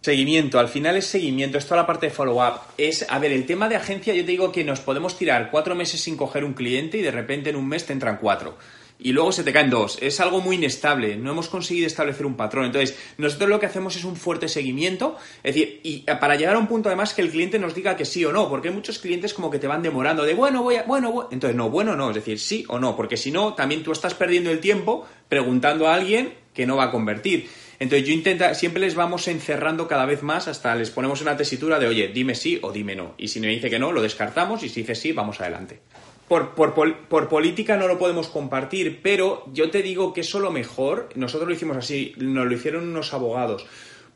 Seguimiento, 0.02 0.60
al 0.60 0.70
final 0.70 0.96
es 0.96 1.08
seguimiento, 1.08 1.58
es 1.58 1.66
toda 1.66 1.82
la 1.82 1.88
parte 1.88 2.06
de 2.06 2.14
follow-up. 2.14 2.62
Es, 2.78 3.06
a 3.10 3.20
ver, 3.20 3.32
el 3.32 3.46
tema 3.46 3.68
de 3.68 3.76
agencia, 3.76 4.14
yo 4.14 4.24
te 4.24 4.32
digo 4.32 4.52
que 4.52 4.64
nos 4.64 4.80
podemos 4.80 5.18
tirar 5.18 5.50
cuatro 5.52 5.76
meses 5.76 6.02
sin 6.02 6.16
coger 6.16 6.44
un 6.46 6.54
cliente 6.54 6.98
y 6.98 7.02
de 7.02 7.12
repente 7.12 7.50
en 7.50 7.56
un 7.56 7.68
mes 7.68 7.86
te 7.86 7.94
entran 7.94 8.18
cuatro. 8.18 8.58
Y 9.00 9.12
luego 9.12 9.32
se 9.32 9.44
te 9.44 9.54
caen 9.54 9.70
dos. 9.70 10.00
Es 10.02 10.20
algo 10.20 10.42
muy 10.42 10.56
inestable. 10.56 11.16
No 11.18 11.32
hemos 11.32 11.50
conseguido 11.50 11.86
establecer 11.86 12.26
un 12.26 12.36
patrón. 12.36 12.66
Entonces, 12.66 12.98
nosotros 13.18 13.50
lo 13.50 13.60
que 13.60 13.68
hacemos 13.68 13.96
es 13.96 14.04
un 14.04 14.16
fuerte 14.16 14.48
seguimiento. 14.48 15.18
Es 15.44 15.56
decir, 15.56 15.80
y 15.84 16.00
para 16.00 16.36
llegar 16.36 16.56
a 16.56 16.60
un 16.60 16.68
punto 16.68 16.90
además 16.90 17.14
que 17.14 17.22
el 17.22 17.30
cliente 17.30 17.60
nos 17.60 17.76
diga 17.76 17.96
que 17.96 18.06
sí 18.06 18.26
o 18.26 18.32
no. 18.32 18.50
Porque 18.50 18.70
hay 18.70 18.74
muchos 18.74 18.98
clientes 19.00 19.34
como 19.34 19.52
que 19.52 19.60
te 19.60 19.68
van 19.68 19.84
demorando 19.84 20.24
de 20.24 20.34
bueno, 20.34 20.64
voy 20.64 20.76
a, 20.76 20.84
bueno, 20.84 21.12
voy. 21.12 21.26
Entonces, 21.32 21.56
no, 21.56 21.70
bueno, 21.70 21.96
no. 21.96 22.10
Es 22.10 22.16
decir, 22.16 22.40
sí 22.40 22.66
o 22.70 22.80
no. 22.80 22.96
Porque 22.96 23.18
si 23.18 23.32
no, 23.32 23.54
también 23.54 23.84
tú 23.84 23.92
estás 23.92 24.16
perdiendo 24.16 24.50
el 24.50 24.60
tiempo 24.60 25.06
preguntando 25.30 25.88
a 25.88 25.94
alguien 25.94 26.34
que 26.54 26.66
no 26.66 26.76
va 26.76 26.86
a 26.86 26.92
convertir. 26.92 27.48
Entonces 27.80 28.08
yo 28.08 28.14
intenta, 28.14 28.56
siempre 28.56 28.82
les 28.82 28.96
vamos 28.96 29.28
encerrando 29.28 29.88
cada 29.88 30.06
vez 30.06 30.24
más 30.24 30.48
hasta 30.48 30.74
les 30.76 30.90
ponemos 30.90 31.22
una 31.22 31.38
tesitura 31.38 31.78
de, 31.78 31.88
oye, 31.88 32.08
dime 32.08 32.34
sí 32.34 32.60
o 32.64 32.72
dime 32.72 32.96
no. 32.96 33.14
Y 33.18 33.28
si 33.28 33.40
me 33.40 33.48
dice 33.48 33.70
que 33.70 33.78
no, 33.78 33.92
lo 33.92 34.02
descartamos 34.02 34.64
y 34.64 34.70
si 34.70 34.82
dice 34.82 34.96
sí, 34.96 35.12
vamos 35.12 35.40
adelante. 35.40 35.82
Por, 36.28 36.56
por, 36.56 36.74
por 36.74 37.30
política 37.30 37.78
no 37.78 37.88
lo 37.88 37.98
podemos 37.98 38.28
compartir, 38.28 39.00
pero 39.02 39.46
yo 39.54 39.70
te 39.70 39.82
digo 39.82 40.14
que 40.14 40.22
eso 40.22 40.40
lo 40.40 40.52
mejor, 40.52 41.08
nosotros 41.16 41.48
lo 41.48 41.56
hicimos 41.56 41.78
así, 41.78 42.14
nos 42.18 42.46
lo 42.46 42.54
hicieron 42.54 42.90
unos 42.90 43.14
abogados, 43.14 43.66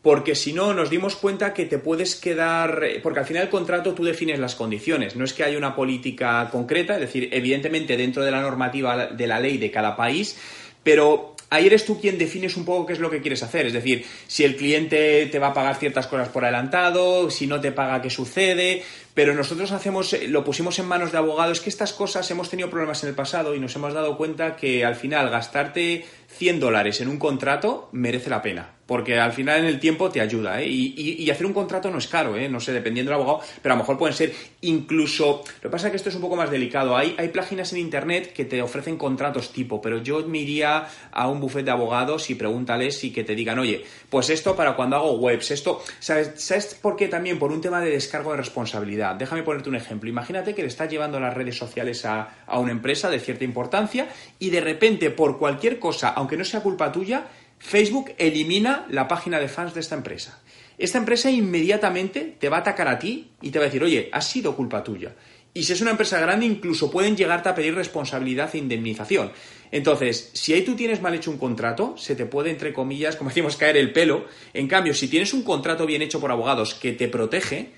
porque 0.01 0.36
si 0.36 0.51
no 0.51 0.74
nos 0.74 0.89
dimos 0.89 1.15
cuenta 1.15 1.53
que 1.53 1.65
te 1.65 1.77
puedes 1.77 2.15
quedar, 2.15 2.84
eh, 2.84 3.00
porque 3.01 3.20
al 3.20 3.25
final 3.25 3.44
el 3.44 3.50
contrato 3.50 3.94
tú 3.94 4.03
defines 4.03 4.39
las 4.39 4.56
condiciones, 4.56 5.15
no 5.15 5.24
es 5.24 5.34
que 5.34 5.44
haya 5.44 5.58
una 5.58 5.75
política 5.75 6.50
concreta, 6.51 6.96
es 6.96 7.01
decir, 7.01 7.30
evidentemente 7.32 7.96
dentro 7.96 8.24
de 8.24 8.32
la 8.32 8.41
normativa 8.41 9.08
de 9.08 9.27
la 9.27 9.39
ley 9.39 9.58
de 9.58 9.72
cada 9.72 9.96
país, 9.96 10.38
pero 10.84 11.36
ahí 11.51 11.67
eres 11.67 11.86
tú 11.86 12.00
quien 12.00 12.17
defines 12.17 12.58
un 12.58 12.65
poco 12.65 12.88
qué 12.88 12.93
es 12.93 13.00
lo 13.00 13.12
que 13.12 13.22
quieres 13.22 13.43
hacer. 13.43 13.67
Es 13.67 13.74
decir, 13.74 14.05
si 14.25 14.43
el 14.43 14.55
cliente 14.55 15.27
te 15.27 15.38
va 15.38 15.48
a 15.48 15.53
pagar 15.53 15.75
ciertas 15.75 16.08
cosas 16.08 16.29
por 16.29 16.43
adelantado, 16.43 17.29
si 17.29 17.46
no 17.46 17.62
te 17.62 17.72
paga, 17.72 18.01
qué 18.01 18.10
sucede. 18.10 18.81
Pero 19.13 19.34
nosotros 19.34 19.74
hacemos, 19.74 20.13
eh, 20.13 20.29
lo 20.29 20.46
pusimos 20.46 20.79
en 20.79 20.86
manos 20.86 21.12
de 21.12 21.17
abogados, 21.17 21.60
que 21.60 21.70
estas 21.70 21.91
cosas 21.91 22.31
hemos 22.31 22.50
tenido 22.50 22.70
problemas 22.70 23.03
en 23.03 23.10
el 23.10 23.15
pasado 23.15 23.53
y 23.53 23.60
nos 23.60 23.75
hemos 23.75 23.93
dado 23.93 24.15
cuenta 24.15 24.55
que 24.55 24.86
al 24.86 24.96
final 24.96 25.29
gastarte 25.29 26.05
100 26.38 26.59
dólares 26.59 27.01
en 27.01 27.09
un 27.09 27.17
contrato 27.17 27.89
merece 27.91 28.29
la 28.29 28.41
pena. 28.41 28.81
Porque 28.91 29.17
al 29.17 29.31
final 29.31 29.61
en 29.61 29.67
el 29.67 29.79
tiempo 29.79 30.09
te 30.09 30.19
ayuda, 30.19 30.61
¿eh? 30.61 30.67
Y, 30.67 31.29
hacer 31.29 31.45
un 31.45 31.53
contrato 31.53 31.89
no 31.89 31.97
es 31.97 32.07
caro, 32.07 32.35
¿eh? 32.35 32.50
No 32.50 32.59
sé, 32.59 32.73
dependiendo 32.73 33.09
del 33.09 33.21
abogado, 33.21 33.39
pero 33.61 33.73
a 33.73 33.77
lo 33.77 33.83
mejor 33.83 33.97
pueden 33.97 34.13
ser 34.13 34.33
incluso... 34.59 35.43
Lo 35.61 35.69
que 35.69 35.69
pasa 35.69 35.88
es 35.88 35.91
que 35.91 35.95
esto 35.95 36.09
es 36.09 36.15
un 36.15 36.21
poco 36.21 36.35
más 36.35 36.51
delicado. 36.51 36.97
Hay, 36.97 37.15
hay 37.17 37.29
páginas 37.29 37.71
en 37.71 37.79
internet 37.79 38.33
que 38.33 38.43
te 38.43 38.61
ofrecen 38.61 38.97
contratos 38.97 39.53
tipo, 39.53 39.81
pero 39.81 40.03
yo 40.03 40.27
me 40.27 40.39
iría 40.39 40.88
a 41.09 41.29
un 41.29 41.39
buffet 41.39 41.63
de 41.63 41.71
abogados 41.71 42.29
y 42.31 42.35
pregúntales 42.35 43.01
y 43.05 43.13
que 43.13 43.23
te 43.23 43.33
digan, 43.33 43.59
oye, 43.59 43.85
pues 44.09 44.29
esto 44.29 44.57
para 44.57 44.75
cuando 44.75 44.97
hago 44.97 45.13
webs, 45.13 45.51
esto... 45.51 45.81
¿Sabes, 46.00 46.33
¿Sabes 46.35 46.77
por 46.81 46.97
qué 46.97 47.07
también? 47.07 47.39
Por 47.39 47.53
un 47.53 47.61
tema 47.61 47.79
de 47.79 47.91
descargo 47.91 48.31
de 48.31 48.38
responsabilidad. 48.38 49.15
Déjame 49.15 49.43
ponerte 49.43 49.69
un 49.69 49.75
ejemplo. 49.75 50.09
Imagínate 50.09 50.53
que 50.53 50.63
le 50.63 50.67
estás 50.67 50.89
llevando 50.89 51.17
las 51.17 51.33
redes 51.33 51.57
sociales 51.57 52.03
a, 52.03 52.43
a 52.45 52.59
una 52.59 52.73
empresa 52.73 53.09
de 53.09 53.21
cierta 53.21 53.45
importancia 53.45 54.09
y 54.38 54.50
de 54.50 54.59
repente, 54.59 55.11
por 55.11 55.39
cualquier 55.39 55.79
cosa, 55.79 56.13
aunque 56.21 56.37
no 56.37 56.45
sea 56.45 56.61
culpa 56.61 56.91
tuya, 56.91 57.27
Facebook 57.59 58.13
elimina 58.17 58.85
la 58.89 59.07
página 59.07 59.39
de 59.39 59.47
fans 59.47 59.73
de 59.73 59.81
esta 59.81 59.95
empresa. 59.95 60.39
Esta 60.77 60.97
empresa 60.97 61.29
inmediatamente 61.29 62.35
te 62.39 62.49
va 62.49 62.57
a 62.57 62.59
atacar 62.61 62.87
a 62.87 62.97
ti 62.97 63.31
y 63.41 63.51
te 63.51 63.59
va 63.59 63.65
a 63.65 63.67
decir, 63.67 63.83
oye, 63.83 64.09
ha 64.11 64.21
sido 64.21 64.55
culpa 64.55 64.83
tuya. 64.83 65.15
Y 65.53 65.63
si 65.63 65.73
es 65.73 65.81
una 65.81 65.91
empresa 65.91 66.19
grande, 66.19 66.45
incluso 66.45 66.89
pueden 66.89 67.17
llegarte 67.17 67.49
a 67.49 67.55
pedir 67.55 67.75
responsabilidad 67.75 68.49
e 68.53 68.59
indemnización. 68.59 69.31
Entonces, 69.69 70.31
si 70.33 70.53
ahí 70.53 70.61
tú 70.61 70.75
tienes 70.75 71.01
mal 71.01 71.13
hecho 71.13 71.29
un 71.29 71.37
contrato, 71.37 71.95
se 71.97 72.15
te 72.15 72.25
puede, 72.25 72.51
entre 72.51 72.71
comillas, 72.71 73.15
como 73.15 73.29
decimos, 73.29 73.57
caer 73.57 73.77
el 73.77 73.91
pelo. 73.91 74.25
En 74.53 74.67
cambio, 74.67 74.93
si 74.93 75.07
tienes 75.07 75.33
un 75.33 75.43
contrato 75.43 75.85
bien 75.85 76.01
hecho 76.01 76.21
por 76.21 76.31
abogados 76.31 76.73
que 76.75 76.93
te 76.93 77.09
protege, 77.09 77.71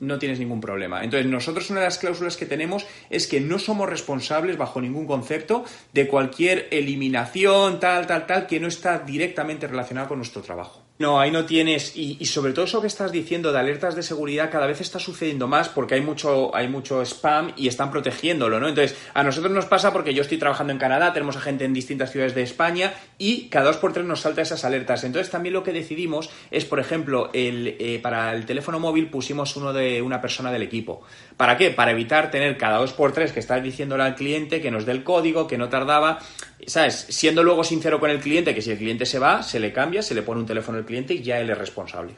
no 0.00 0.18
tienes 0.18 0.38
ningún 0.38 0.60
problema. 0.60 1.04
Entonces, 1.04 1.30
nosotros 1.30 1.70
una 1.70 1.80
de 1.80 1.86
las 1.86 1.98
cláusulas 1.98 2.36
que 2.36 2.46
tenemos 2.46 2.86
es 3.10 3.26
que 3.26 3.40
no 3.40 3.58
somos 3.58 3.88
responsables 3.88 4.56
bajo 4.56 4.80
ningún 4.80 5.06
concepto 5.06 5.64
de 5.92 6.08
cualquier 6.08 6.68
eliminación, 6.70 7.78
tal, 7.78 8.06
tal, 8.06 8.26
tal, 8.26 8.46
que 8.46 8.58
no 8.58 8.68
está 8.68 8.98
directamente 8.98 9.66
relacionada 9.66 10.08
con 10.08 10.18
nuestro 10.18 10.42
trabajo. 10.42 10.89
No, 11.00 11.18
ahí 11.18 11.30
no 11.30 11.46
tienes, 11.46 11.96
y, 11.96 12.18
y 12.20 12.26
sobre 12.26 12.52
todo 12.52 12.66
eso 12.66 12.82
que 12.82 12.86
estás 12.86 13.10
diciendo 13.10 13.52
de 13.52 13.58
alertas 13.58 13.96
de 13.96 14.02
seguridad 14.02 14.50
cada 14.50 14.66
vez 14.66 14.82
está 14.82 14.98
sucediendo 14.98 15.48
más 15.48 15.70
porque 15.70 15.94
hay 15.94 16.02
mucho, 16.02 16.54
hay 16.54 16.68
mucho 16.68 17.00
spam 17.00 17.54
y 17.56 17.68
están 17.68 17.90
protegiéndolo, 17.90 18.60
¿no? 18.60 18.68
Entonces, 18.68 18.98
a 19.14 19.22
nosotros 19.22 19.50
nos 19.50 19.64
pasa 19.64 19.94
porque 19.94 20.12
yo 20.12 20.20
estoy 20.20 20.36
trabajando 20.36 20.74
en 20.74 20.78
Canadá, 20.78 21.14
tenemos 21.14 21.38
a 21.38 21.40
gente 21.40 21.64
en 21.64 21.72
distintas 21.72 22.12
ciudades 22.12 22.34
de 22.34 22.42
España 22.42 22.92
y 23.16 23.48
cada 23.48 23.68
dos 23.68 23.78
por 23.78 23.94
tres 23.94 24.04
nos 24.04 24.20
salta 24.20 24.42
esas 24.42 24.62
alertas. 24.66 25.02
Entonces, 25.04 25.30
también 25.30 25.54
lo 25.54 25.62
que 25.62 25.72
decidimos 25.72 26.28
es, 26.50 26.66
por 26.66 26.78
ejemplo, 26.78 27.30
el, 27.32 27.76
eh, 27.78 27.98
para 28.02 28.34
el 28.34 28.44
teléfono 28.44 28.78
móvil 28.78 29.08
pusimos 29.08 29.56
uno 29.56 29.72
de 29.72 30.02
una 30.02 30.20
persona 30.20 30.52
del 30.52 30.60
equipo. 30.60 31.00
¿Para 31.38 31.56
qué? 31.56 31.70
Para 31.70 31.92
evitar 31.92 32.30
tener 32.30 32.58
cada 32.58 32.76
dos 32.76 32.92
por 32.92 33.12
tres 33.12 33.32
que 33.32 33.40
estar 33.40 33.62
diciéndole 33.62 34.02
al 34.02 34.16
cliente 34.16 34.60
que 34.60 34.70
nos 34.70 34.84
dé 34.84 34.92
el 34.92 35.02
código, 35.02 35.46
que 35.46 35.56
no 35.56 35.70
tardaba. 35.70 36.18
¿Sabes? 36.66 37.06
Siendo 37.08 37.42
luego 37.42 37.64
sincero 37.64 38.00
con 38.00 38.10
el 38.10 38.20
cliente, 38.20 38.54
que 38.54 38.62
si 38.62 38.70
el 38.70 38.78
cliente 38.78 39.06
se 39.06 39.18
va, 39.18 39.42
se 39.42 39.60
le 39.60 39.72
cambia, 39.72 40.02
se 40.02 40.14
le 40.14 40.22
pone 40.22 40.40
un 40.40 40.46
teléfono 40.46 40.78
al 40.78 40.84
cliente 40.84 41.14
y 41.14 41.22
ya 41.22 41.40
él 41.40 41.50
es 41.50 41.58
responsable. 41.58 42.14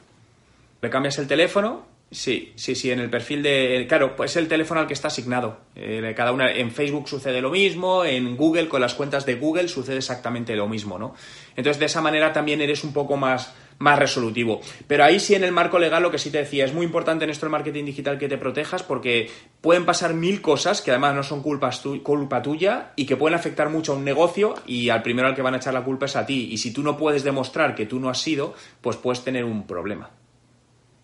Le 0.81 0.89
cambias 0.89 1.17
el 1.19 1.27
teléfono, 1.27 1.85
sí, 2.11 2.51
sí, 2.55 2.75
sí, 2.75 2.91
en 2.91 2.99
el 2.99 3.09
perfil 3.09 3.41
de. 3.41 3.85
Claro, 3.87 4.15
pues 4.15 4.35
el 4.35 4.47
teléfono 4.47 4.81
al 4.81 4.87
que 4.87 4.93
está 4.93 5.07
asignado. 5.07 5.59
Eh, 5.75 6.13
cada 6.15 6.31
una, 6.31 6.51
en 6.51 6.71
Facebook 6.71 7.07
sucede 7.07 7.41
lo 7.41 7.49
mismo, 7.49 8.03
en 8.03 8.35
Google, 8.35 8.67
con 8.67 8.81
las 8.81 8.93
cuentas 8.93 9.25
de 9.25 9.35
Google, 9.35 9.67
sucede 9.67 9.97
exactamente 9.97 10.55
lo 10.55 10.67
mismo, 10.67 10.99
¿no? 10.99 11.15
Entonces, 11.55 11.79
de 11.79 11.85
esa 11.85 12.01
manera 12.01 12.33
también 12.33 12.61
eres 12.61 12.83
un 12.83 12.93
poco 12.93 13.17
más, 13.17 13.53
más 13.79 13.99
resolutivo. 13.99 14.61
Pero 14.87 15.03
ahí 15.03 15.19
sí, 15.19 15.35
en 15.35 15.43
el 15.43 15.51
marco 15.51 15.79
legal, 15.79 16.03
lo 16.03 16.11
que 16.11 16.17
sí 16.17 16.29
te 16.31 16.39
decía, 16.39 16.65
es 16.65 16.73
muy 16.73 16.85
importante 16.85 17.23
en 17.25 17.29
esto 17.31 17.45
el 17.45 17.51
marketing 17.51 17.85
digital 17.85 18.17
que 18.17 18.29
te 18.29 18.37
protejas 18.37 18.83
porque 18.83 19.29
pueden 19.61 19.85
pasar 19.85 20.13
mil 20.13 20.41
cosas 20.41 20.81
que 20.81 20.91
además 20.91 21.15
no 21.15 21.23
son 21.23 21.41
culpas 21.41 21.81
tu- 21.81 22.01
culpa 22.03 22.41
tuya 22.41 22.91
y 22.95 23.05
que 23.05 23.17
pueden 23.17 23.35
afectar 23.37 23.69
mucho 23.69 23.93
a 23.93 23.95
un 23.95 24.03
negocio 24.05 24.55
y 24.65 24.89
al 24.89 25.01
primero 25.03 25.27
al 25.27 25.35
que 25.35 25.41
van 25.41 25.53
a 25.53 25.57
echar 25.57 25.73
la 25.73 25.83
culpa 25.83 26.05
es 26.05 26.15
a 26.15 26.25
ti. 26.25 26.49
Y 26.51 26.57
si 26.57 26.71
tú 26.71 26.83
no 26.83 26.97
puedes 26.97 27.23
demostrar 27.23 27.75
que 27.75 27.85
tú 27.85 27.99
no 27.99 28.09
has 28.09 28.21
sido, 28.21 28.53
pues 28.81 28.97
puedes 28.97 29.23
tener 29.23 29.43
un 29.45 29.65
problema. 29.67 30.09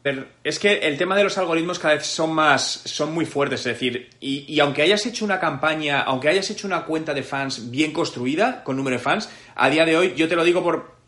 Pero 0.02 0.26
es 0.46 0.60
que 0.60 0.78
el 0.78 0.98
tema 0.98 1.18
de 1.18 1.26
los 1.26 1.38
algoritmos 1.38 1.78
cada 1.78 1.96
vez 1.96 2.06
son 2.06 2.34
más, 2.34 2.64
son 2.86 3.14
muy 3.14 3.26
fuertes, 3.26 3.60
es 3.60 3.66
decir, 3.66 4.10
y, 4.22 4.46
y 4.48 4.60
aunque 4.62 4.82
hayas 4.82 5.06
hecho 5.06 5.26
una 5.26 5.42
campaña, 5.42 6.00
aunque 6.04 6.30
hayas 6.30 6.50
hecho 6.50 6.68
una 6.68 6.86
cuenta 6.86 7.14
de 7.14 7.22
fans 7.22 7.70
bien 7.70 7.92
construida, 7.92 8.64
con 8.64 8.78
número 8.78 8.96
de 8.96 9.04
fans, 9.04 9.30
a 9.56 9.70
día 9.70 9.84
de 9.84 9.98
hoy, 9.98 10.14
yo 10.16 10.30
te 10.30 10.38
lo 10.38 10.46
digo 10.46 10.64
por, 10.64 10.99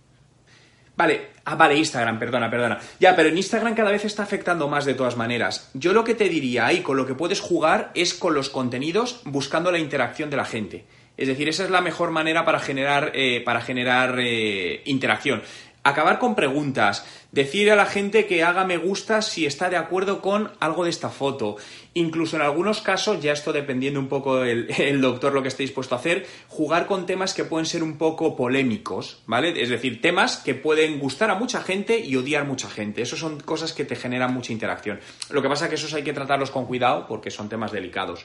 Vale, 0.96 1.30
ah, 1.46 1.56
vale, 1.56 1.78
Instagram, 1.78 2.20
perdona, 2.20 2.50
perdona. 2.50 2.80
Ya, 3.00 3.16
pero 3.16 3.30
en 3.30 3.38
Instagram 3.38 3.74
cada 3.74 3.92
vez 3.92 4.06
está 4.06 4.24
afectando 4.24 4.68
más 4.68 4.86
de 4.86 4.94
todas 4.94 5.18
maneras. 5.18 5.70
Yo 5.74 5.94
lo 5.94 6.04
que 6.04 6.16
te 6.16 6.30
diría 6.30 6.66
ahí, 6.66 6.82
con 6.82 6.98
lo 6.98 7.08
que 7.08 7.16
puedes 7.16 7.40
jugar, 7.40 7.92
es 7.96 8.14
con 8.14 8.34
los 8.34 8.50
contenidos 8.50 9.22
buscando 9.26 9.72
la 9.72 9.80
interacción 9.80 10.30
de 10.30 10.38
la 10.38 10.46
gente. 10.46 10.86
Es 11.18 11.28
decir, 11.28 11.50
esa 11.50 11.64
es 11.64 11.70
la 11.70 11.82
mejor 11.82 12.12
manera 12.12 12.46
para 12.46 12.60
generar, 12.60 13.12
eh, 13.14 13.42
para 13.46 13.62
generar 13.62 14.20
eh, 14.20 14.82
interacción. 14.86 15.42
Acabar 15.84 16.20
con 16.20 16.36
preguntas, 16.36 17.04
decir 17.32 17.72
a 17.72 17.76
la 17.76 17.88
gente 17.88 18.28
que 18.28 18.44
haga 18.44 18.66
me 18.66 18.78
gusta 18.78 19.24
si 19.24 19.48
está 19.48 19.68
de 19.68 19.78
acuerdo 19.78 20.22
con 20.22 20.52
algo 20.60 20.84
de 20.84 20.92
esta 20.92 21.10
foto. 21.10 21.58
Incluso 21.96 22.36
en 22.36 22.44
algunos 22.44 22.82
casos, 22.82 23.20
ya 23.20 23.34
esto 23.34 23.52
dependiendo 23.52 24.00
un 24.00 24.08
poco 24.08 24.44
el, 24.44 24.70
el 24.78 25.02
doctor 25.02 25.34
lo 25.34 25.42
que 25.42 25.48
esté 25.48 25.64
dispuesto 25.64 25.96
a 25.96 25.98
hacer, 25.98 26.28
jugar 26.50 26.86
con 26.86 27.08
temas 27.08 27.34
que 27.34 27.46
pueden 27.46 27.66
ser 27.66 27.82
un 27.82 27.98
poco 27.98 28.36
polémicos, 28.36 29.24
¿vale? 29.26 29.60
Es 29.60 29.70
decir, 29.70 30.02
temas 30.02 30.38
que 30.38 30.54
pueden 30.54 31.00
gustar 31.00 31.32
a 31.32 31.36
mucha 31.36 31.62
gente 31.64 31.98
y 31.98 32.16
odiar 32.16 32.46
mucha 32.46 32.70
gente. 32.70 33.02
Eso 33.02 33.18
son 33.18 33.40
cosas 33.40 33.74
que 33.74 33.84
te 33.84 33.96
generan 33.96 34.36
mucha 34.36 34.54
interacción. 34.54 35.00
Lo 35.32 35.42
que 35.42 35.50
pasa 35.50 35.66
es 35.66 35.70
que 35.70 35.76
esos 35.76 35.96
hay 35.96 36.04
que 36.04 36.14
tratarlos 36.14 36.52
con 36.52 36.68
cuidado 36.68 37.08
porque 37.08 37.32
son 37.32 37.50
temas 37.50 37.72
delicados. 37.72 38.24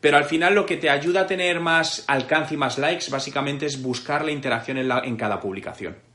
Pero 0.00 0.16
al 0.16 0.24
final 0.24 0.54
lo 0.54 0.64
que 0.64 0.78
te 0.78 0.88
ayuda 0.88 1.22
a 1.22 1.26
tener 1.26 1.60
más 1.60 2.04
alcance 2.06 2.54
y 2.54 2.56
más 2.56 2.78
likes 2.78 3.10
básicamente 3.10 3.66
es 3.66 3.82
buscar 3.82 4.24
la 4.24 4.32
interacción 4.32 4.78
en 4.78 5.16
cada 5.16 5.38
publicación. 5.38 6.13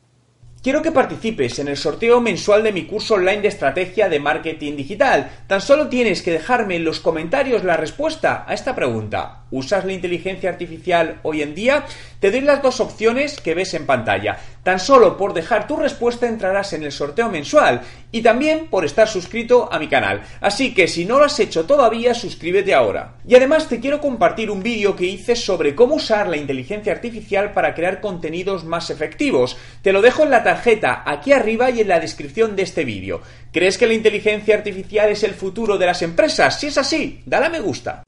Quiero 0.61 0.81
que 0.81 0.91
participes 0.91 1.57
en 1.59 1.69
el 1.69 1.77
sorteo 1.77 2.19
mensual 2.19 2.63
de 2.63 2.73
mi 2.73 2.85
curso 2.85 3.13
online 3.13 3.41
de 3.41 3.47
estrategia 3.47 4.09
de 4.09 4.19
marketing 4.19 4.75
digital. 4.75 5.31
Tan 5.47 5.61
solo 5.61 5.87
tienes 5.87 6.21
que 6.21 6.33
dejarme 6.33 6.75
en 6.75 6.83
los 6.83 6.99
comentarios 6.99 7.63
la 7.63 7.77
respuesta 7.77 8.43
a 8.45 8.53
esta 8.53 8.75
pregunta. 8.75 9.43
¿Usas 9.51 9.85
la 9.85 9.93
inteligencia 9.93 10.49
artificial 10.49 11.19
hoy 11.23 11.41
en 11.41 11.55
día? 11.55 11.85
Te 12.19 12.31
doy 12.31 12.41
las 12.41 12.61
dos 12.61 12.79
opciones 12.79 13.39
que 13.39 13.55
ves 13.55 13.73
en 13.73 13.85
pantalla. 13.85 14.37
Tan 14.63 14.79
solo 14.79 15.17
por 15.17 15.33
dejar 15.33 15.67
tu 15.67 15.77
respuesta 15.77 16.27
entrarás 16.27 16.73
en 16.73 16.83
el 16.83 16.91
sorteo 16.91 17.29
mensual 17.29 17.81
y 18.11 18.21
también 18.21 18.67
por 18.67 18.85
estar 18.85 19.07
suscrito 19.07 19.69
a 19.71 19.79
mi 19.79 19.87
canal. 19.87 20.21
Así 20.41 20.73
que 20.73 20.87
si 20.87 21.05
no 21.05 21.17
lo 21.17 21.25
has 21.25 21.39
hecho 21.39 21.65
todavía, 21.65 22.13
suscríbete 22.13 22.73
ahora. 22.73 23.15
Y 23.27 23.35
además 23.35 23.67
te 23.67 23.79
quiero 23.79 24.01
compartir 24.01 24.51
un 24.51 24.61
vídeo 24.61 24.95
que 24.95 25.05
hice 25.05 25.35
sobre 25.35 25.75
cómo 25.75 25.95
usar 25.95 26.27
la 26.27 26.37
inteligencia 26.37 26.91
artificial 26.91 27.53
para 27.53 27.73
crear 27.73 28.01
contenidos 28.01 28.65
más 28.65 28.89
efectivos. 28.89 29.57
Te 29.81 29.93
lo 29.93 30.01
dejo 30.01 30.23
en 30.23 30.31
la 30.31 30.43
tarjeta 30.43 31.03
aquí 31.05 31.31
arriba 31.31 31.69
y 31.71 31.81
en 31.81 31.87
la 31.87 31.99
descripción 31.99 32.55
de 32.55 32.63
este 32.63 32.83
vídeo. 32.83 33.21
¿Crees 33.51 33.79
que 33.79 33.87
la 33.87 33.93
inteligencia 33.93 34.55
artificial 34.55 35.09
es 35.09 35.23
el 35.23 35.33
futuro 35.33 35.77
de 35.77 35.87
las 35.87 36.03
empresas? 36.03 36.59
Si 36.59 36.67
es 36.67 36.77
así, 36.77 37.21
dale 37.25 37.47
a 37.47 37.49
me 37.49 37.59
gusta. 37.59 38.03